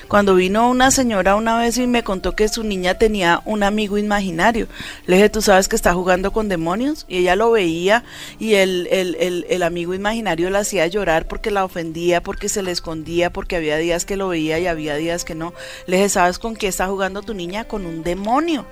[0.09, 3.95] Cuando vino una señora una vez y me contó que su niña tenía un amigo
[3.95, 4.67] imaginario,
[5.05, 7.05] le dije, ¿tú sabes que está jugando con demonios?
[7.07, 8.03] Y ella lo veía
[8.39, 12.71] y el, el, el, amigo imaginario la hacía llorar porque la ofendía, porque se le
[12.71, 15.53] escondía, porque había días que lo veía y había días que no.
[15.85, 17.65] Le dije, ¿sabes con qué está jugando tu niña?
[17.65, 18.65] Con un demonio.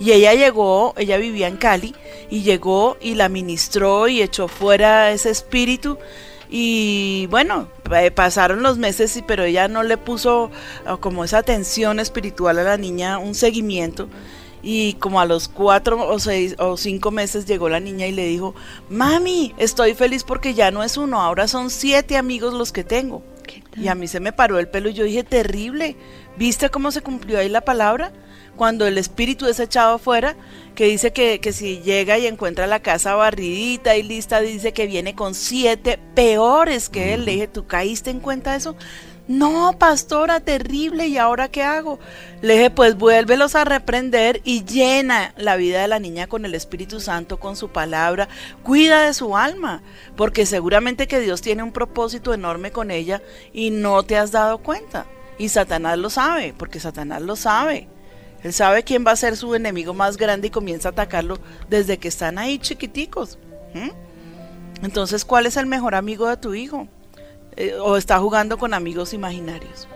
[0.00, 1.94] Y ella llegó, ella vivía en Cali,
[2.28, 5.96] y llegó y la ministró y echó fuera ese espíritu.
[6.54, 10.50] Y bueno, eh, pasaron los meses, pero ella no le puso
[10.84, 14.10] ah, como esa atención espiritual a la niña, un seguimiento.
[14.62, 18.26] Y como a los cuatro o seis o cinco meses llegó la niña y le
[18.26, 18.54] dijo,
[18.90, 23.22] mami, estoy feliz porque ya no es uno, ahora son siete amigos los que tengo.
[23.74, 25.96] Y a mí se me paró el pelo y yo dije, terrible,
[26.36, 28.12] ¿viste cómo se cumplió ahí la palabra?
[28.56, 30.36] Cuando el espíritu es echado afuera,
[30.74, 34.86] que dice que, que si llega y encuentra la casa barridita y lista, dice que
[34.86, 37.24] viene con siete peores que él.
[37.24, 38.76] Le dije, ¿tú caíste en cuenta de eso?
[39.28, 42.00] No, pastora, terrible, ¿y ahora qué hago?
[42.40, 46.56] Le dije, pues vuélvelos a reprender y llena la vida de la niña con el
[46.56, 48.28] Espíritu Santo, con su palabra,
[48.64, 49.80] cuida de su alma,
[50.16, 53.22] porque seguramente que Dios tiene un propósito enorme con ella
[53.52, 55.06] y no te has dado cuenta.
[55.38, 57.88] Y Satanás lo sabe, porque Satanás lo sabe.
[58.42, 61.38] Él sabe quién va a ser su enemigo más grande y comienza a atacarlo
[61.68, 63.38] desde que están ahí chiquiticos.
[64.82, 66.88] Entonces, ¿cuál es el mejor amigo de tu hijo?
[67.56, 69.86] Eh, ¿O está jugando con amigos imaginarios?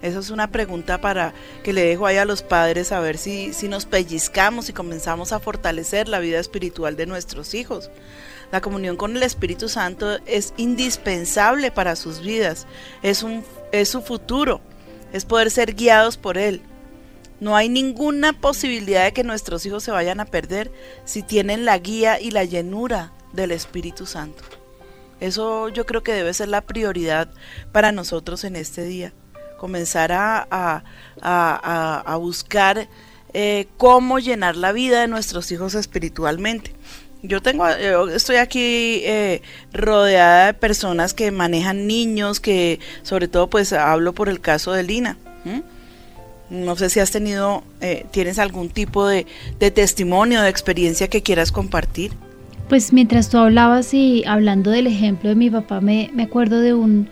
[0.00, 3.52] Esa es una pregunta para que le dejo ahí a los padres a ver si,
[3.52, 7.90] si nos pellizcamos y comenzamos a fortalecer la vida espiritual de nuestros hijos.
[8.52, 12.66] La comunión con el Espíritu Santo es indispensable para sus vidas,
[13.02, 14.60] es, un, es su futuro,
[15.12, 16.62] es poder ser guiados por Él.
[17.40, 20.72] No hay ninguna posibilidad de que nuestros hijos se vayan a perder
[21.04, 24.42] si tienen la guía y la llenura del Espíritu Santo.
[25.20, 27.28] Eso yo creo que debe ser la prioridad
[27.72, 29.12] para nosotros en este día.
[29.58, 30.84] Comenzar a, a-
[31.20, 32.88] a- a- buscar
[33.34, 36.72] eh, cómo llenar la vida de nuestros hijos espiritualmente.
[37.22, 43.50] Yo tengo, yo estoy aquí eh, rodeada de personas que manejan niños, que sobre todo
[43.50, 45.18] pues hablo por el caso de Lina.
[46.50, 49.26] No sé si has tenido, eh, tienes algún tipo de,
[49.58, 52.12] de testimonio, de experiencia que quieras compartir.
[52.68, 56.74] Pues mientras tú hablabas y hablando del ejemplo de mi papá, me, me acuerdo de
[56.74, 57.08] un,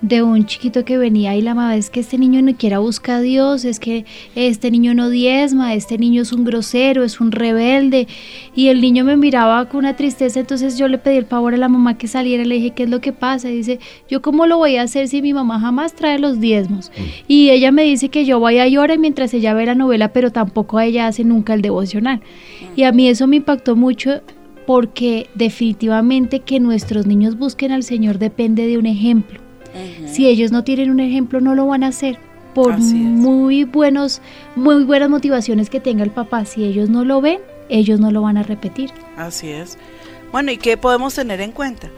[0.00, 3.16] de un chiquito que venía y la mamá es que este niño no quiera buscar
[3.16, 4.04] a Dios, es que
[4.36, 8.06] este niño no diezma, este niño es un grosero, es un rebelde.
[8.54, 11.56] Y el niño me miraba con una tristeza, entonces yo le pedí el favor a
[11.56, 13.50] la mamá que saliera, le dije, ¿qué es lo que pasa?
[13.50, 16.92] Y dice, ¿yo cómo lo voy a hacer si mi mamá jamás trae los diezmos?
[17.26, 20.30] Y ella me dice que yo vaya y ore mientras ella ve la novela, pero
[20.30, 22.20] tampoco ella hace nunca el devocional.
[22.76, 24.20] Y a mí eso me impactó mucho
[24.66, 29.47] porque definitivamente que nuestros niños busquen al Señor depende de un ejemplo.
[30.06, 32.18] Si ellos no tienen un ejemplo, no lo van a hacer.
[32.54, 34.20] Por muy buenos,
[34.56, 38.22] muy buenas motivaciones que tenga el papá, si ellos no lo ven, ellos no lo
[38.22, 38.90] van a repetir.
[39.16, 39.78] Así es.
[40.32, 41.88] Bueno, ¿y qué podemos tener en cuenta?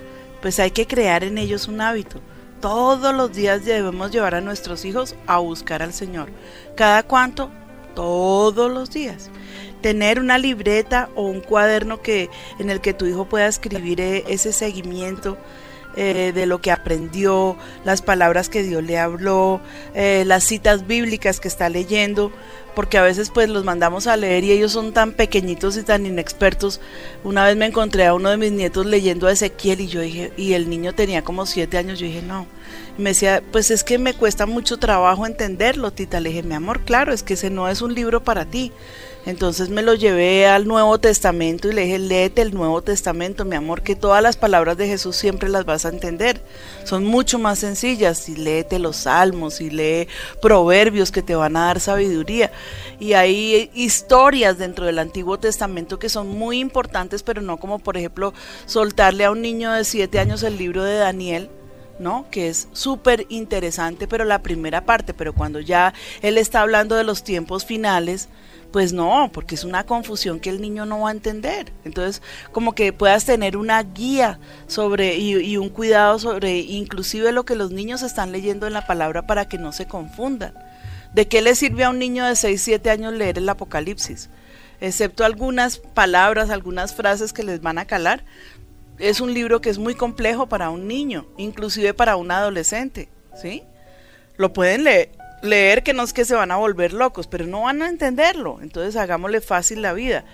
[0.43, 2.21] Pues hay que crear en ellos un hábito.
[2.61, 6.31] Todos los días debemos llevar a nuestros hijos a buscar al Señor.
[6.77, 7.51] ¿Cada cuánto?
[7.95, 9.31] Todos los días.
[9.81, 12.29] Tener una libreta o un cuaderno que,
[12.59, 15.39] en el que tu hijo pueda escribir eh, ese seguimiento
[15.97, 19.61] eh, de lo que aprendió, las palabras que Dios le habló,
[19.95, 22.33] eh, las citas bíblicas que está leyendo,
[22.75, 26.07] porque a veces pues los mandamos a leer y ellos son tan pequeñitos y tan
[26.07, 26.81] inexpertos.
[27.25, 30.33] Una vez me encontré a uno de mis nietos leyendo a Ezequiel y yo dije,
[30.37, 32.47] y el niño tenía como siete años, yo dije, no.
[32.97, 36.21] Me decía, pues es que me cuesta mucho trabajo entenderlo, tita.
[36.21, 38.73] Le dije, mi amor, claro, es que ese no es un libro para ti.
[39.27, 43.55] Entonces me lo llevé al Nuevo Testamento y le dije, léete el Nuevo Testamento, mi
[43.55, 46.41] amor, que todas las palabras de Jesús siempre las vas a entender.
[46.85, 48.29] Son mucho más sencillas.
[48.29, 50.09] Y léete los salmos y lee
[50.41, 52.51] proverbios que te van a dar sabiduría.
[52.99, 57.99] Y hay historias dentro del Antiguo Testamento que son muy importantes, pero no como, por
[57.99, 58.33] ejemplo,
[58.65, 61.51] soltarle a un niño de siete años el libro de Daniel.
[61.99, 62.25] ¿no?
[62.31, 65.93] Que es súper interesante, pero la primera parte, pero cuando ya
[66.23, 68.31] él está hablando de los tiempos finales,
[68.73, 71.73] pues no, porque es una confusión que el niño no va a entender.
[71.85, 77.57] Entonces, como que puedas tener una guía sobre y, un cuidado sobre inclusive lo que
[77.57, 80.55] los niños están leyendo en la palabra para que no se confundan.
[81.15, 84.31] ¿De qué le sirve a un niño de 6, 7 años leer el Apocalipsis?
[84.81, 88.25] Excepto algunas palabras, algunas frases que les van a calar.
[88.99, 93.09] Es un libro que es muy complejo para un niño, inclusive para un adolescente,
[93.41, 93.65] ¿sí?
[94.37, 95.11] Lo pueden leer,
[95.43, 98.59] leer que no es que se van a volver locos, pero no van a entenderlo.
[98.63, 100.25] Entonces hagámosle fácil la vida.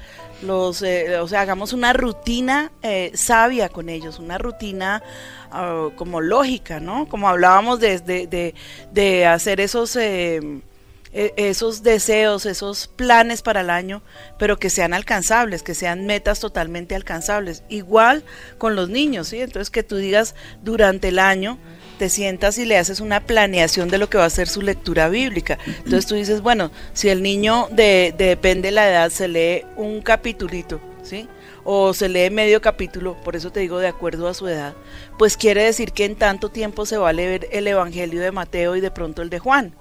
[0.43, 5.03] Los, eh, o sea, hagamos una rutina eh, sabia con ellos, una rutina
[5.51, 7.09] uh, como lógica, ¿no?
[7.09, 8.55] Como hablábamos de, de,
[8.93, 9.97] de, hacer esos...
[9.97, 10.63] Eh,
[11.37, 14.03] esos deseos, esos planes para el año,
[14.39, 17.63] pero que sean alcanzables, que sean metas totalmente alcanzables.
[17.71, 18.23] Igual
[18.59, 19.41] con los niños, ¿sí?
[19.41, 21.57] Entonces que tú digas durante el año,
[21.99, 25.09] te sientas y le haces una planeación de lo que va a ser su lectura
[25.09, 25.59] bíblica.
[25.67, 29.65] Entonces tú dices, bueno, si el niño de, de depende de la edad se lee
[29.77, 31.27] un capitulito, ¿sí?
[31.65, 34.75] O se lee medio capítulo, por eso te digo de acuerdo a su edad,
[35.19, 38.77] pues quiere decir que en tanto tiempo se va a leer el Evangelio de Mateo
[38.77, 39.75] y de pronto el de Juan.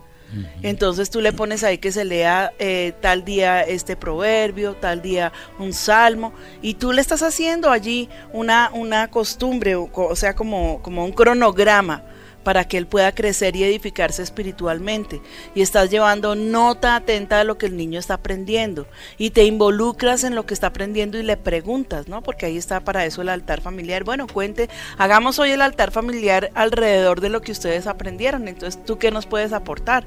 [0.61, 5.32] Entonces tú le pones ahí que se lea eh, tal día este proverbio, tal día
[5.59, 11.05] un salmo, y tú le estás haciendo allí una, una costumbre, o sea, como, como
[11.05, 12.03] un cronograma
[12.45, 15.19] para que él pueda crecer y edificarse espiritualmente.
[15.55, 18.87] Y estás llevando nota atenta de lo que el niño está aprendiendo.
[19.17, 22.21] Y te involucras en lo que está aprendiendo y le preguntas, ¿no?
[22.21, 24.03] Porque ahí está para eso el altar familiar.
[24.03, 24.69] Bueno, cuente,
[24.99, 28.47] hagamos hoy el altar familiar alrededor de lo que ustedes aprendieron.
[28.47, 30.05] Entonces, ¿tú qué nos puedes aportar?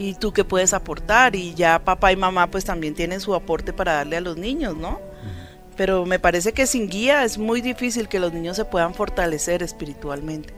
[0.00, 3.74] y tú qué puedes aportar y ya papá y mamá pues también tienen su aporte
[3.74, 4.98] para darle a los niños, ¿no?
[5.76, 9.62] Pero me parece que sin guía es muy difícil que los niños se puedan fortalecer
[9.62, 10.54] espiritualmente,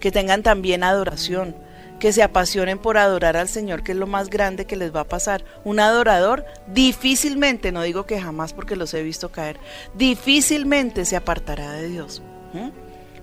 [0.00, 1.54] que tengan también adoración,
[2.00, 5.00] que se apasionen por adorar al Señor, que es lo más grande que les va
[5.00, 5.44] a pasar.
[5.62, 9.58] Un adorador difícilmente, no digo que jamás porque los he visto caer,
[9.94, 12.22] difícilmente se apartará de Dios.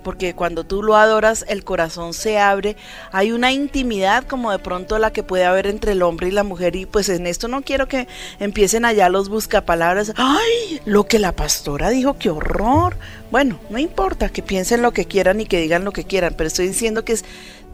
[0.04, 2.76] Porque cuando tú lo adoras el corazón se abre,
[3.12, 6.44] hay una intimidad como de pronto la que puede haber entre el hombre y la
[6.44, 8.08] mujer y pues en esto no quiero que
[8.40, 12.96] empiecen allá los buscapalabras, ay, lo que la pastora dijo, qué horror.
[13.32, 16.48] Bueno, no importa que piensen lo que quieran y que digan lo que quieran, pero
[16.48, 17.18] estoy diciendo que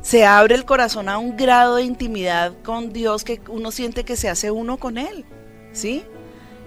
[0.02, 4.18] se abre el corazón a un grado de intimidad con Dios que uno siente que
[4.18, 5.26] se hace uno con Él,
[5.72, 6.04] ¿sí?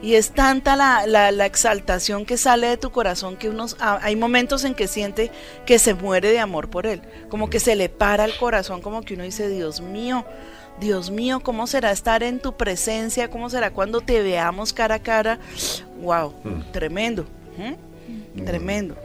[0.03, 4.15] Y es tanta la, la, la, exaltación que sale de tu corazón que unos, hay
[4.15, 5.31] momentos en que siente
[5.65, 9.03] que se muere de amor por él, como que se le para el corazón, como
[9.03, 10.27] que uno dice, Dios mío,
[10.81, 13.31] Dios mío, ¿cómo será estar en tu presencia?
[13.31, 15.39] ¿Cómo será cuando te veamos cara a cara?
[16.01, 16.35] ¡Wow!
[16.45, 16.73] Mm.
[16.73, 17.27] Tremendo.
[17.59, 17.77] ¿eh?
[18.35, 18.45] Mm.
[18.45, 18.97] Tremendo.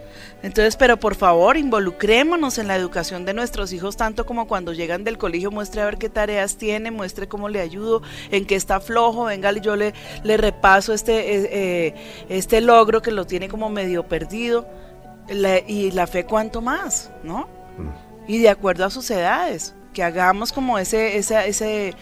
[0.44, 5.04] Entonces, pero por favor, involucrémonos en la educación de nuestros hijos, tanto como cuando llegan
[5.04, 8.80] del colegio, muestre a ver qué tareas tiene, muestre cómo le ayudo, en qué está
[8.80, 11.96] flojo, venga, yo le, le repaso este, eh,
[12.30, 14.68] este logro que lo tiene como medio perdido.
[15.30, 17.48] La, y la fe cuanto más, ¿no?
[18.28, 21.94] Y de acuerdo a sus edades, que hagamos como ese, ese, ese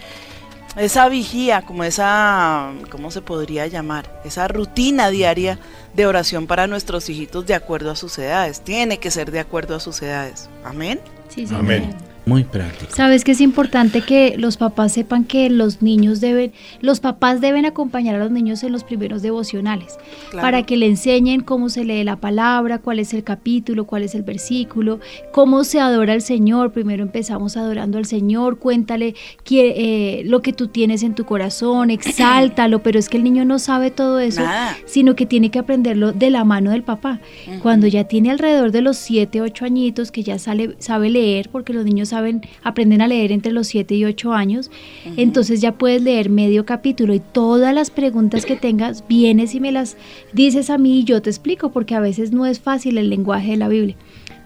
[0.80, 4.22] esa vigía, como esa, ¿cómo se podría llamar?
[4.24, 5.60] Esa rutina diaria
[5.94, 8.62] de oración para nuestros hijitos de acuerdo a sus edades.
[8.62, 10.50] Tiene que ser de acuerdo a sus edades.
[10.64, 11.00] Amén.
[11.28, 11.56] Sí, sí.
[11.56, 11.94] Amén.
[12.30, 12.96] Muy práctico.
[12.96, 17.66] Sabes que es importante que los papás sepan que los niños deben, los papás deben
[17.66, 19.98] acompañar a los niños en los primeros devocionales
[20.30, 20.46] claro.
[20.46, 24.14] para que le enseñen cómo se lee la palabra, cuál es el capítulo, cuál es
[24.14, 25.00] el versículo,
[25.32, 26.72] cómo se adora al Señor.
[26.72, 29.16] Primero empezamos adorando al Señor, cuéntale
[29.50, 33.58] eh, lo que tú tienes en tu corazón, exáltalo, pero es que el niño no
[33.58, 34.78] sabe todo eso, Nada.
[34.86, 37.22] sino que tiene que aprenderlo de la mano del papá.
[37.48, 37.60] Uh -huh.
[37.62, 41.74] Cuando ya tiene alrededor de los 7, 8 añitos, que ya sale, sabe leer, porque
[41.74, 45.14] los niños saben saben, aprenden a leer entre los 7 y 8 años, uh -huh.
[45.18, 49.72] entonces ya puedes leer medio capítulo y todas las preguntas que tengas, vienes y me
[49.72, 49.96] las
[50.34, 53.52] dices a mí y yo te explico, porque a veces no es fácil el lenguaje
[53.52, 53.96] de la Biblia.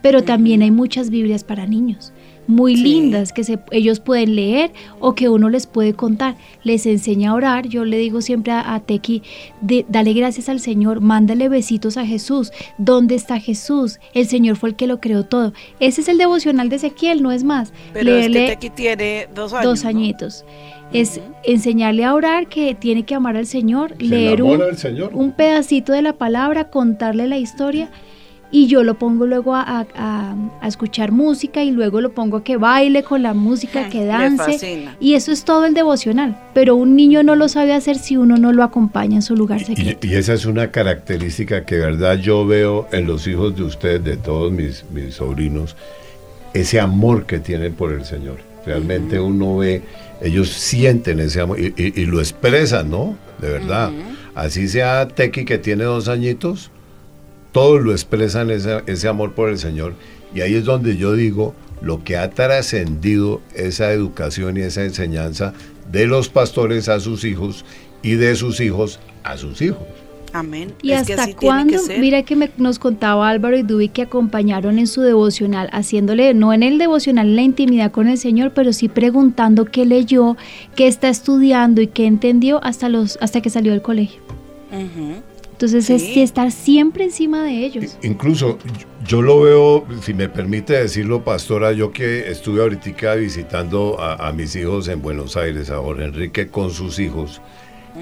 [0.03, 0.25] Pero uh -huh.
[0.25, 2.13] también hay muchas Biblias para niños.
[2.47, 6.35] Muy lindas que se, ellos pueden leer o que uno les puede contar.
[6.63, 7.67] Les enseña a orar.
[7.67, 9.21] Yo le digo siempre a, a Tequi,
[9.61, 12.51] de- dale gracias al Señor, mándale besitos a Jesús.
[12.77, 13.99] ¿Dónde está Jesús?
[14.13, 15.53] El Señor fue el que lo creó todo.
[15.79, 17.73] Ese es el devocional de Ezequiel, no es más.
[17.93, 19.65] Pero es Leerle- que Tequi tiene dos años.
[19.65, 20.45] dos añitos.
[20.91, 24.43] Es enseñarle a orar que tiene que amar al Señor, Se leer
[24.77, 25.11] Señor.
[25.15, 27.89] un pedacito de la palabra, contarle la historia
[28.53, 32.37] y yo lo pongo luego a, a- a- a escuchar música y luego lo pongo
[32.37, 34.51] a que baile con la música, que dance
[35.01, 36.37] y eso es todo el devocional.
[36.53, 39.65] Pero un niño no lo sabe hacer si uno no lo acompaña en su lugar
[39.65, 40.05] secreto.
[40.07, 43.63] Y, y esa es una característica que, de verdad, yo veo en los hijos de
[43.63, 45.75] ustedes, de todos mis, mis sobrinos,
[46.53, 48.37] ese amor que tienen por el Señor.
[48.65, 49.81] Realmente uno ve,
[50.21, 53.17] ellos sienten ese amor y, y- y lo expresan, ¿no?
[53.41, 53.91] De verdad.
[54.35, 56.71] Así sea Tequi que tiene dos añitos,
[57.53, 59.93] todos lo expresan ese, ese amor por el Señor.
[60.35, 65.53] Y ahí es donde yo digo lo que ha trascendido esa educación y esa enseñanza
[65.91, 67.63] de los pastores a sus hijos
[68.01, 69.79] y de sus hijos a sus hijos.
[70.35, 70.73] Amén.
[70.81, 71.77] ¿Y Es hasta cuándo?
[71.99, 76.53] Mira que me- nos contaba Álvaro y Dubi que acompañaron en su devocional, haciéndole, no
[76.53, 80.35] en el devocional, en la intimidad con el Señor, pero sí preguntando qué leyó,
[80.75, 84.21] qué está estudiando y qué entendió hasta, los, hasta que salió del colegio.
[85.63, 87.97] Entonces es estar siempre encima de ellos.
[88.01, 88.57] Incluso
[89.07, 94.33] yo lo veo, si me permite decirlo, pastora, yo que estuve ahorita visitando a, a
[94.33, 97.41] mis hijos en Buenos Aires, a Jorge Enrique con sus hijos,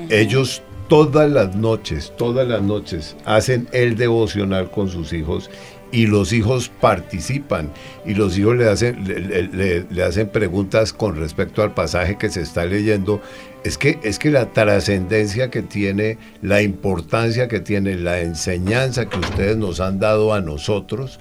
[0.10, 5.52] ellos todas las noches, todas las noches hacen el devocional con sus hijos
[5.92, 7.72] y los hijos participan
[8.06, 12.66] y los hijos le hacen, le, hacen preguntas con respecto al pasaje que se está
[12.66, 13.22] leyendo.
[13.64, 19.20] Es que, es que la trascendencia que tiene, la importancia que tiene, la enseñanza que
[19.20, 21.20] ustedes nos han dado a nosotros,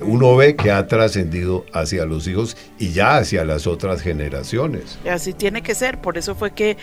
[0.00, 4.98] uno ve que ha trascendido hacia los hijos y ya hacia las otras generaciones.
[5.08, 5.98] Así tiene que ser.
[6.00, 6.78] Por eso fue que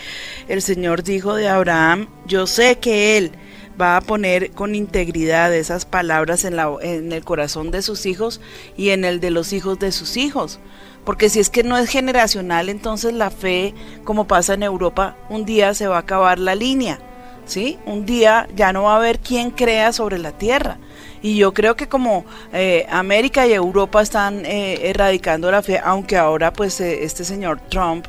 [0.47, 3.31] el Señor dijo de Abraham, yo sé que Él
[3.79, 8.41] va a poner con integridad esas palabras en, la, en el corazón de sus hijos
[8.77, 10.59] y en el de los hijos de sus hijos.
[11.05, 13.73] Porque si es que no es generacional, entonces la fe,
[14.03, 16.99] como pasa en Europa, un día se va a acabar la línea.
[17.45, 17.79] ¿Sí?
[17.87, 20.77] Un día ya no va a haber quien crea sobre la tierra.
[21.23, 22.23] Y yo creo que como
[22.53, 27.59] eh, América y Europa están eh, erradicando la fe, aunque ahora pues eh, este señor
[27.69, 28.05] Trump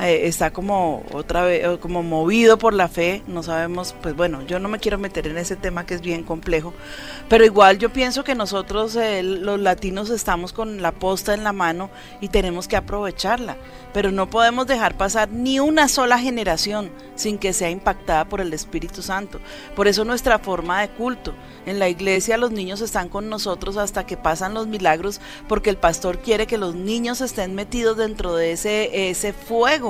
[0.00, 4.58] eh, está como otra vez, como movido por la fe, no sabemos, pues bueno, yo
[4.58, 6.72] no me quiero meter en ese tema que es bien complejo,
[7.28, 11.52] pero igual yo pienso que nosotros eh, los latinos estamos con la posta en la
[11.52, 11.90] mano
[12.20, 13.56] y tenemos que aprovecharla,
[13.92, 18.52] pero no podemos dejar pasar ni una sola generación sin que sea impactada por el
[18.52, 19.40] Espíritu Santo.
[19.76, 21.34] Por eso nuestra forma de culto.
[21.66, 25.76] En la iglesia los niños están con nosotros hasta que pasan los milagros porque el
[25.76, 29.83] pastor quiere que los niños estén metidos dentro de ese, ese fuego,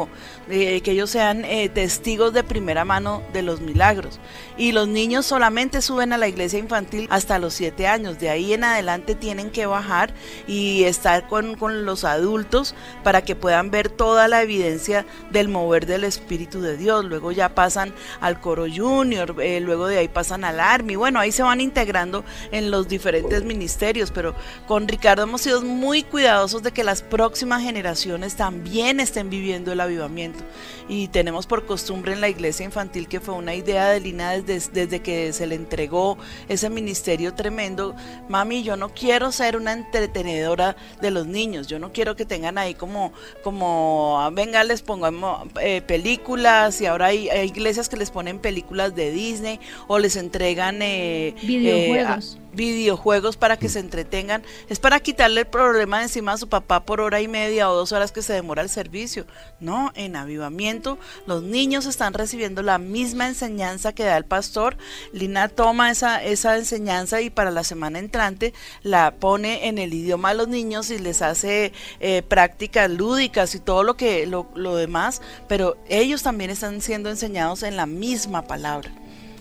[0.49, 4.21] que ellos sean eh, testigos de primera mano de los milagros.
[4.57, 8.19] Y los niños solamente suben a la iglesia infantil hasta los siete años.
[8.19, 10.13] De ahí en adelante tienen que bajar
[10.47, 15.87] y estar con, con los adultos para que puedan ver toda la evidencia del mover
[15.87, 17.05] del Espíritu de Dios.
[17.05, 20.97] Luego ya pasan al coro junior, eh, luego de ahí pasan al army.
[20.97, 24.35] Bueno, ahí se van integrando en los diferentes ministerios, pero
[24.67, 29.81] con Ricardo hemos sido muy cuidadosos de que las próximas generaciones también estén viviendo el
[29.85, 30.45] avivamiento.
[30.89, 34.71] Y tenemos por costumbre en la iglesia infantil, que fue una idea de Lina desde,
[34.73, 36.19] desde que se le entregó
[36.49, 37.95] ese ministerio tremendo,
[38.29, 42.59] mami, yo no quiero ser una entretenedora de los niños, yo no quiero que tengan
[42.59, 43.13] ahí como,
[43.43, 48.95] como ah, venga, les pongamos eh, películas y ahora hay, iglesias que les ponen películas
[48.95, 52.35] de Disney o les entregan eh, Videojuegos.
[52.37, 56.39] eh, a- videojuegos para que se entretengan, es para quitarle el problema de encima a
[56.39, 59.27] su papá por hora y media o dos horas que se demora el servicio.
[59.61, 64.77] No, en avivamiento los niños están recibiendo la misma enseñanza que da el pastor.
[65.13, 70.31] Lina toma esa, esa enseñanza y para la semana entrante la pone en el idioma
[70.31, 74.77] de los niños y les hace eh, prácticas lúdicas y todo lo que lo, lo
[74.77, 78.91] demás, pero ellos también están siendo enseñados en la misma palabra.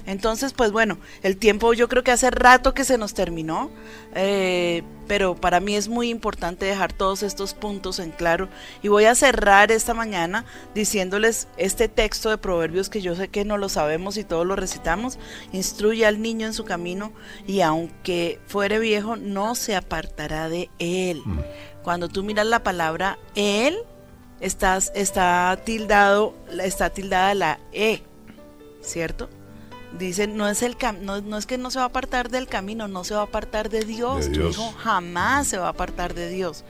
[0.05, 3.71] Entonces, pues bueno, el tiempo yo creo que hace rato que se nos terminó,
[4.15, 8.49] eh, pero para mí es muy importante dejar todos estos puntos en claro
[8.81, 13.45] y voy a cerrar esta mañana diciéndoles este texto de Proverbios que yo sé que
[13.45, 15.19] no lo sabemos y todos lo recitamos,
[15.51, 17.13] instruye al niño en su camino
[17.47, 21.21] y aunque fuere viejo no se apartará de él.
[21.81, 23.77] Cuando tú miras la palabra él,
[24.39, 28.01] estás, está tildado, está tildada la e,
[28.81, 29.29] ¿cierto?
[29.97, 32.47] Dicen, no es, el cam- no, no es que no se va a apartar del
[32.47, 34.25] camino, no se va a apartar de Dios.
[34.25, 34.51] De Tu Dios.
[34.57, 36.63] hijo jamás se va a apartar de Dios.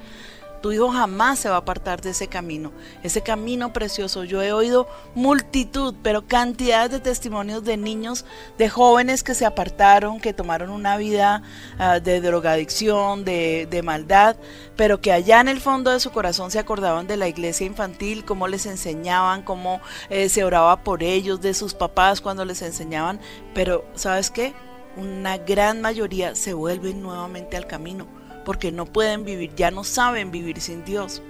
[0.63, 2.71] Tu hijo jamás se va a apartar de ese camino,
[3.03, 4.23] ese camino precioso.
[4.23, 8.23] Yo he oído multitud, pero cantidades de testimonios de niños,
[8.57, 11.43] de jóvenes que se apartaron, que tomaron una vida
[11.77, 14.37] ah, de drogadicción, de, maldad,
[14.77, 18.23] pero que allá en el fondo de su corazón se acordaban de la iglesia infantil,
[18.23, 23.19] cómo les enseñaban, cómo eh, se oraba por ellos, de sus papás cuando les enseñaban.
[23.53, 24.53] Pero, ¿sabes qué?
[24.95, 30.31] Una gran mayoría se vuelven nuevamente al camino porque no pueden vivir, ya no saben
[30.31, 31.21] vivir sin Dios.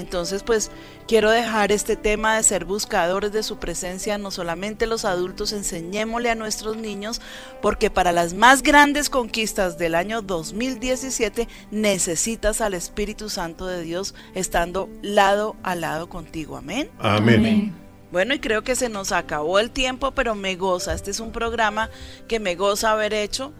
[0.00, 0.70] Entonces, pues
[1.06, 6.30] quiero dejar este tema de ser buscadores de su presencia, no solamente los adultos, enseñémosle
[6.30, 7.20] a nuestros niños,
[7.60, 14.14] porque para las más grandes conquistas del año 2017 necesitas al Espíritu Santo de Dios
[14.34, 16.56] estando lado a lado contigo.
[16.56, 16.90] Amén.
[16.98, 17.74] Amén.
[18.10, 20.94] Bueno, y creo que se nos acabó el tiempo, pero me goza.
[20.94, 21.90] Este es un programa
[22.26, 23.52] que me goza haber hecho.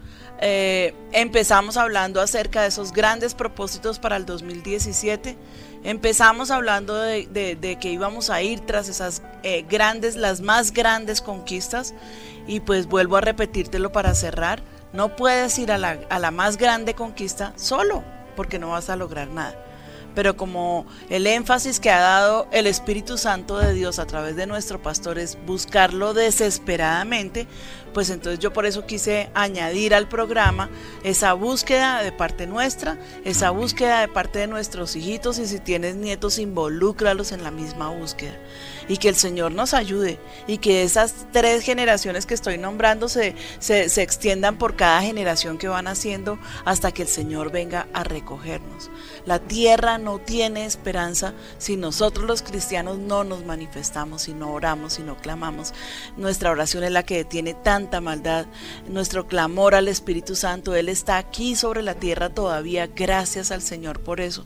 [0.43, 5.37] Eh, empezamos hablando acerca de esos grandes propósitos para el 2017.
[5.83, 11.93] Empezamos hablando de, que íbamos a ir tras esas eh, grandes, las más grandes conquistas.
[12.47, 14.63] Y pues vuelvo a repetírtelo para cerrar.
[14.93, 18.03] No puedes ir a la, a la más grande conquista solo,
[18.35, 19.55] porque no vas a lograr nada
[20.15, 24.45] pero como el énfasis que ha dado el Espíritu Santo de Dios a través de
[24.45, 27.47] nuestro pastor es buscarlo desesperadamente,
[27.93, 30.69] pues entonces yo por eso quise añadir al programa
[31.03, 35.95] esa búsqueda de parte nuestra, esa búsqueda de parte de nuestros hijitos y si tienes
[35.95, 38.37] nietos, involúcralos en la misma búsqueda.
[38.87, 43.35] Y que el Señor nos ayude y que esas tres generaciones que estoy nombrando se,
[43.59, 48.03] se, se extiendan por cada generación que van haciendo hasta que el Señor venga a
[48.03, 48.89] recogernos.
[49.25, 54.93] La tierra no tiene esperanza si nosotros los cristianos no nos manifestamos, si no oramos,
[54.93, 55.73] si no clamamos.
[56.17, 58.45] Nuestra oración es la que detiene tanta maldad.
[58.87, 62.87] Nuestro clamor al Espíritu Santo, Él está aquí sobre la tierra todavía.
[62.87, 64.45] Gracias al Señor por eso.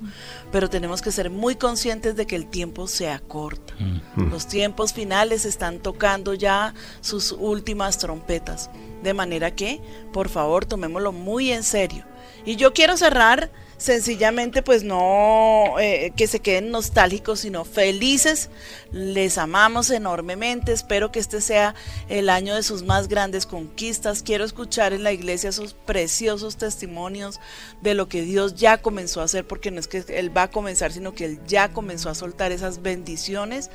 [0.52, 3.74] Pero tenemos que ser muy conscientes de que el tiempo se acorta.
[4.16, 8.70] Los tiempos finales están tocando ya sus últimas trompetas.
[9.04, 9.82] De manera que,
[10.14, 12.06] por favor, tomémoslo muy en serio.
[12.46, 18.50] Y yo quiero cerrar sencillamente, pues no eh, que se queden nostálgicos, sino felices.
[18.92, 20.72] Les amamos enormemente.
[20.72, 21.76] Espero que este sea
[22.10, 24.24] el año de sus más grandes conquistas.
[24.24, 27.40] Quiero escuchar en la iglesia esos preciosos testimonios
[27.82, 30.52] de lo que Dios ya comenzó a hacer, porque no es que Él va a
[30.52, 33.70] comenzar, sino que Él ya comenzó a soltar esas bendiciones.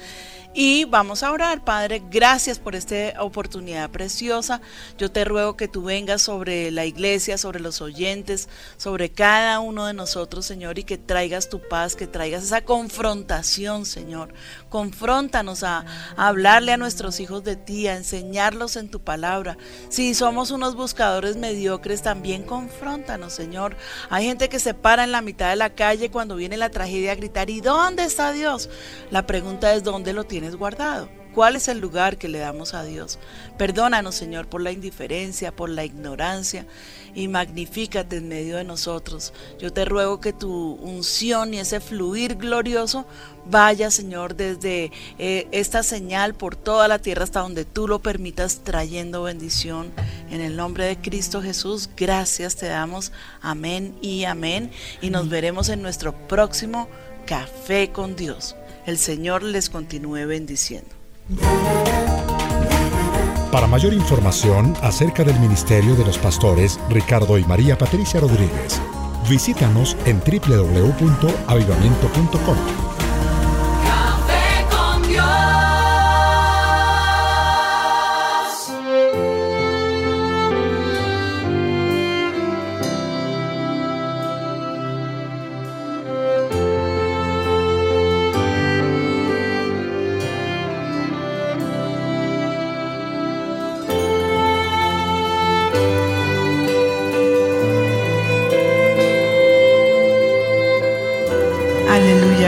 [0.52, 4.60] Y vamos a orar, Padre, gracias por esta oportunidad preciosa.
[4.98, 9.86] Yo te ruego que tú vengas sobre la iglesia, sobre los oyentes, sobre cada uno
[9.86, 14.35] de nosotros, Señor, y que traigas tu paz, que traigas esa confrontación, Señor.
[14.68, 15.85] Confróntanos a,
[16.16, 19.56] hablarle a nuestros hijos de ti, a enseñarlos en tu palabra.
[19.89, 23.77] Si somos unos buscadores mediocres, también confróntanos, Señor.
[24.09, 27.12] Hay gente que se para en la mitad de la calle cuando viene la tragedia
[27.12, 28.68] a gritar, ¿y dónde está Dios?
[29.12, 31.11] La pregunta es, ¿dónde lo tienes guardado?
[31.35, 33.19] ¿Cuál es el lugar que le damos a Dios?
[33.59, 36.67] Perdónanos, Señor, por la indiferencia, por la ignorancia
[37.15, 39.35] y magnifícate en medio de nosotros.
[39.59, 43.05] Yo te ruego que tu unción y ese fluir glorioso
[43.45, 48.65] vaya, Señor, desde eh, esta señal por toda la tierra hasta donde tú lo permitas,
[48.65, 49.93] trayendo bendición.
[50.31, 53.12] En el nombre de Cristo Jesús, gracias te damos.
[53.43, 54.73] Amén y amén.
[55.03, 56.89] Y nos veremos en nuestro próximo
[57.27, 58.57] Café con Dios.
[58.86, 60.90] El Señor les continúe bendiciendo.
[63.52, 68.81] Para mayor información acerca del ministerio de los pastores Ricardo y María Patricia Rodríguez,
[69.28, 73.10] visítanos en www.avivamiento.com.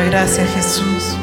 [0.00, 1.21] Gracias Jesús.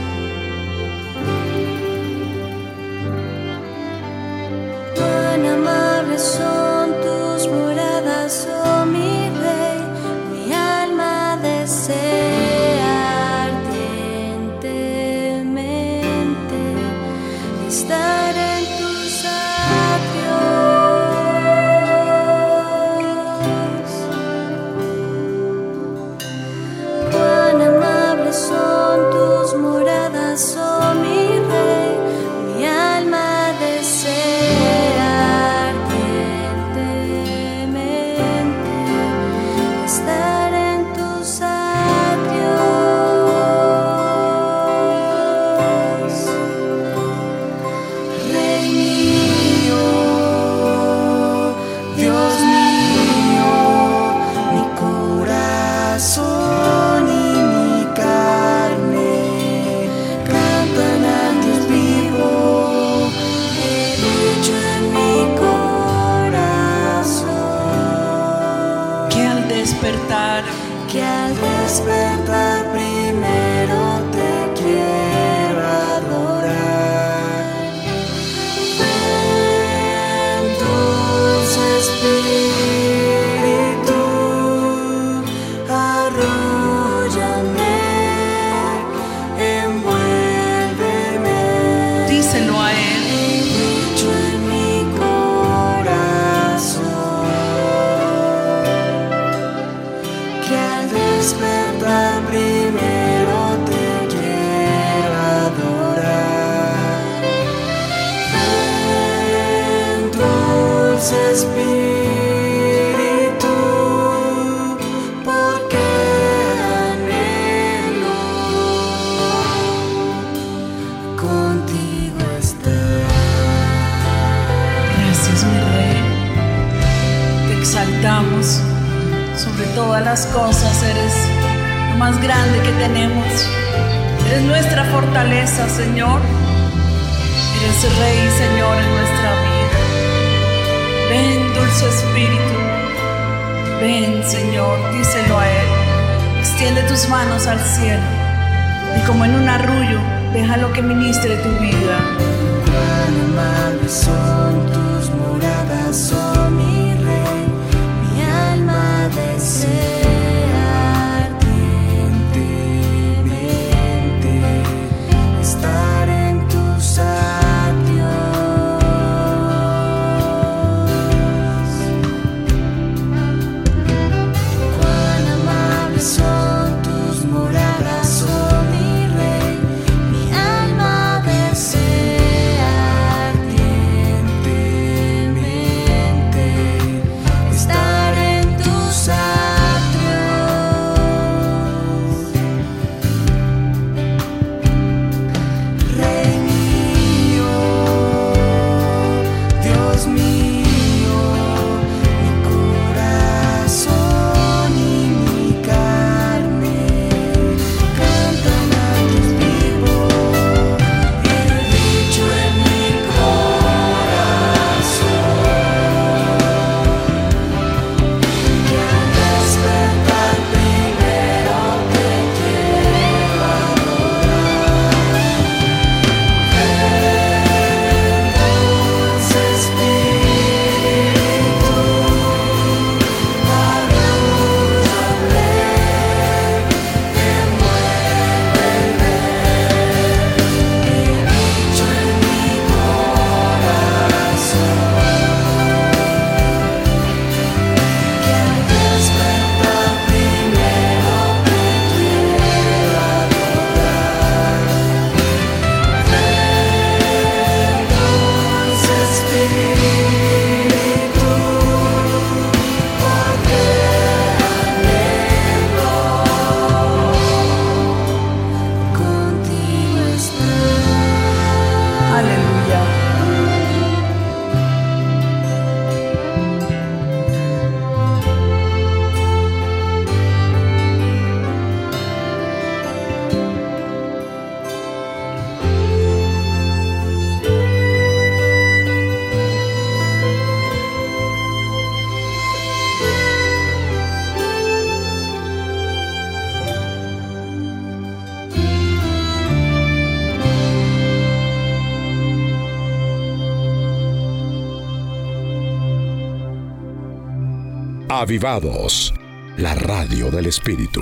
[308.29, 309.11] Reavivados,
[309.57, 311.01] la radio del Espíritu.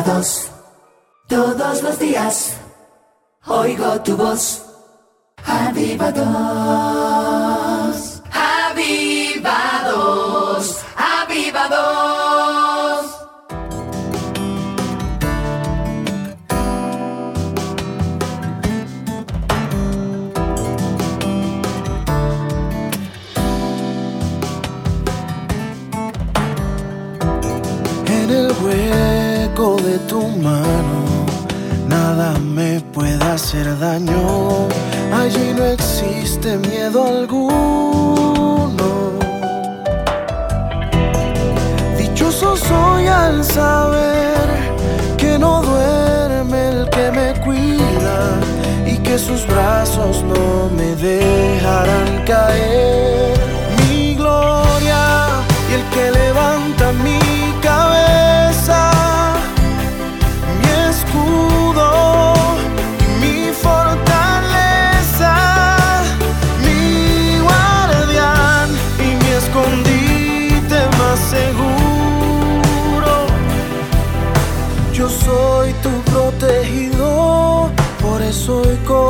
[0.05, 0.44] Avivados,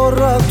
[0.06, 0.45] hoy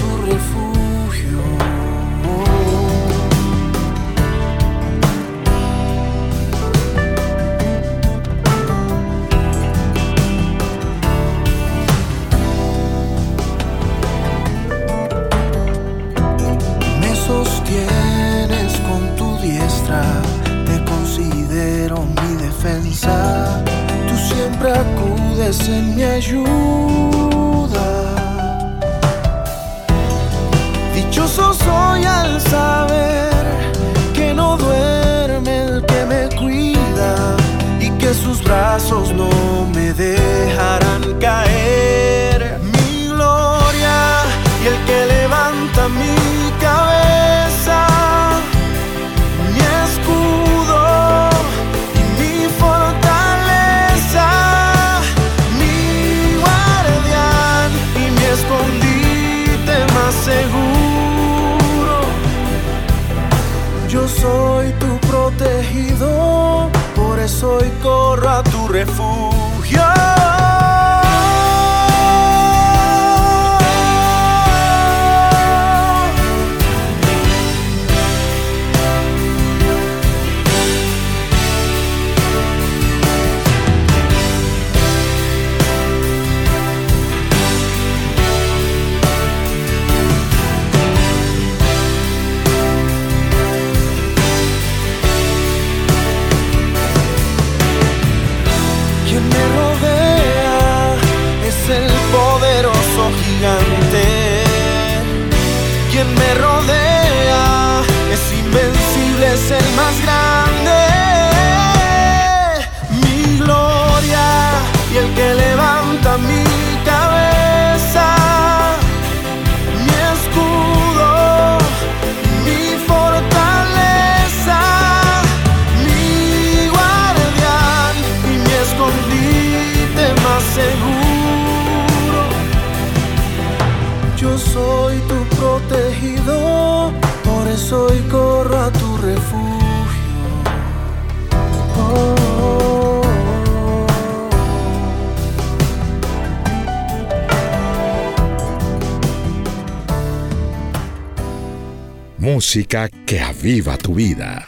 [152.55, 154.47] Que aviva tu vida.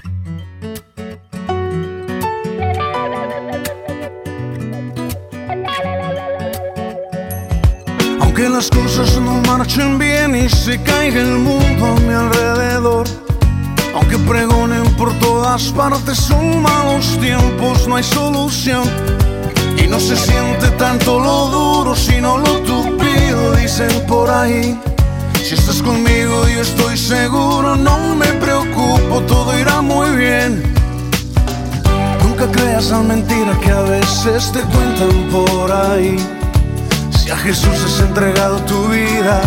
[8.20, 13.08] Aunque las cosas no marchen bien y se caiga el mundo a mi alrededor.
[13.92, 18.84] Aunque pregonen por todas partes son malos tiempos, no hay solución.
[19.82, 24.78] Y no se siente tanto lo duro, sino lo tupido, dicen por ahí.
[25.46, 30.60] Si estás conmigo yo estoy seguro, no me preocupo, todo irá muy bien.
[32.24, 36.16] Nunca creas la mentira que a veces te cuentan por ahí.
[37.16, 39.40] Si a Jesús has entregado tu vida,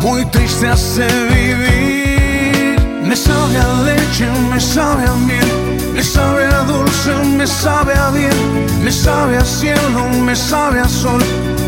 [0.00, 2.80] muy triste hace vivir.
[3.04, 5.50] Me sabe a leche, me sabe a miel,
[5.94, 10.88] me sabe a dulce, me sabe a bien, me sabe a cielo, me sabe a
[10.88, 11.22] sol,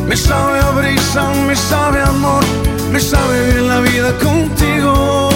[0.09, 2.45] me sabe a brisa, me sabe a amor,
[2.93, 5.31] me sabe bien la vida contigo.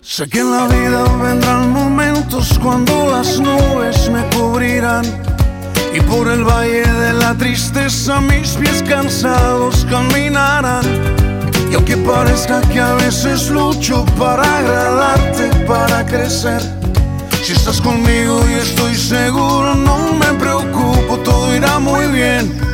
[0.00, 5.04] Sé que en la vida vendrán momentos cuando las nubes me cubrirán.
[5.92, 10.84] Y por el valle de la tristeza mis pies cansados caminarán.
[11.70, 16.62] Y aunque parezca que a veces lucho para agradarte, para crecer,
[17.42, 22.73] si estás conmigo y estoy seguro, no me preocupo, todo irá muy bien.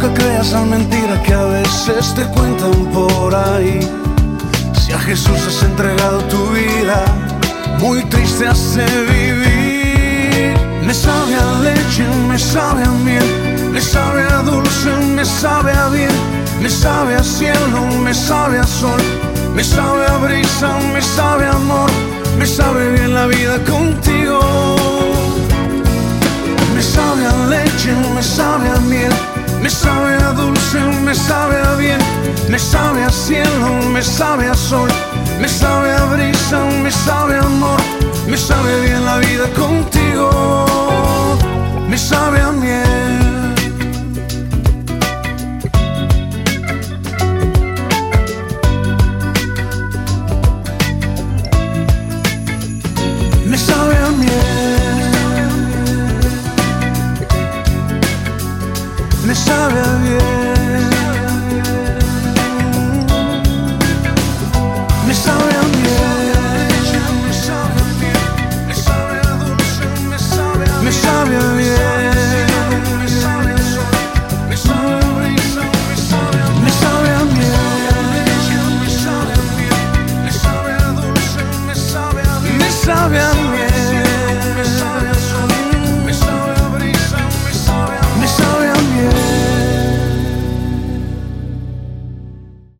[0.00, 3.80] Nunca creas la mentira que a veces te cuentan por ahí.
[4.80, 7.04] Si a Jesús has entregado tu vida,
[7.80, 10.56] muy triste hace vivir.
[10.86, 13.28] Me sabe a leche, me sabe a miel,
[13.72, 16.16] me sabe a dulce, me sabe a bien,
[16.62, 19.02] me sabe a cielo, me sabe a sol,
[19.56, 21.90] me sabe a brisa, me sabe a amor,
[22.38, 24.38] me sabe bien la vida contigo.
[26.72, 29.12] Me sabe a leche, me sabe a miel,
[29.62, 32.00] me sabe a dulce, me sabe a bien,
[32.48, 34.88] me sabe a cielo, me sabe a sol,
[35.40, 37.80] me sabe a brisa, me sabe a amor
[38.28, 40.28] me sabe bien la vida contigo,
[41.88, 42.97] me sabe a miel.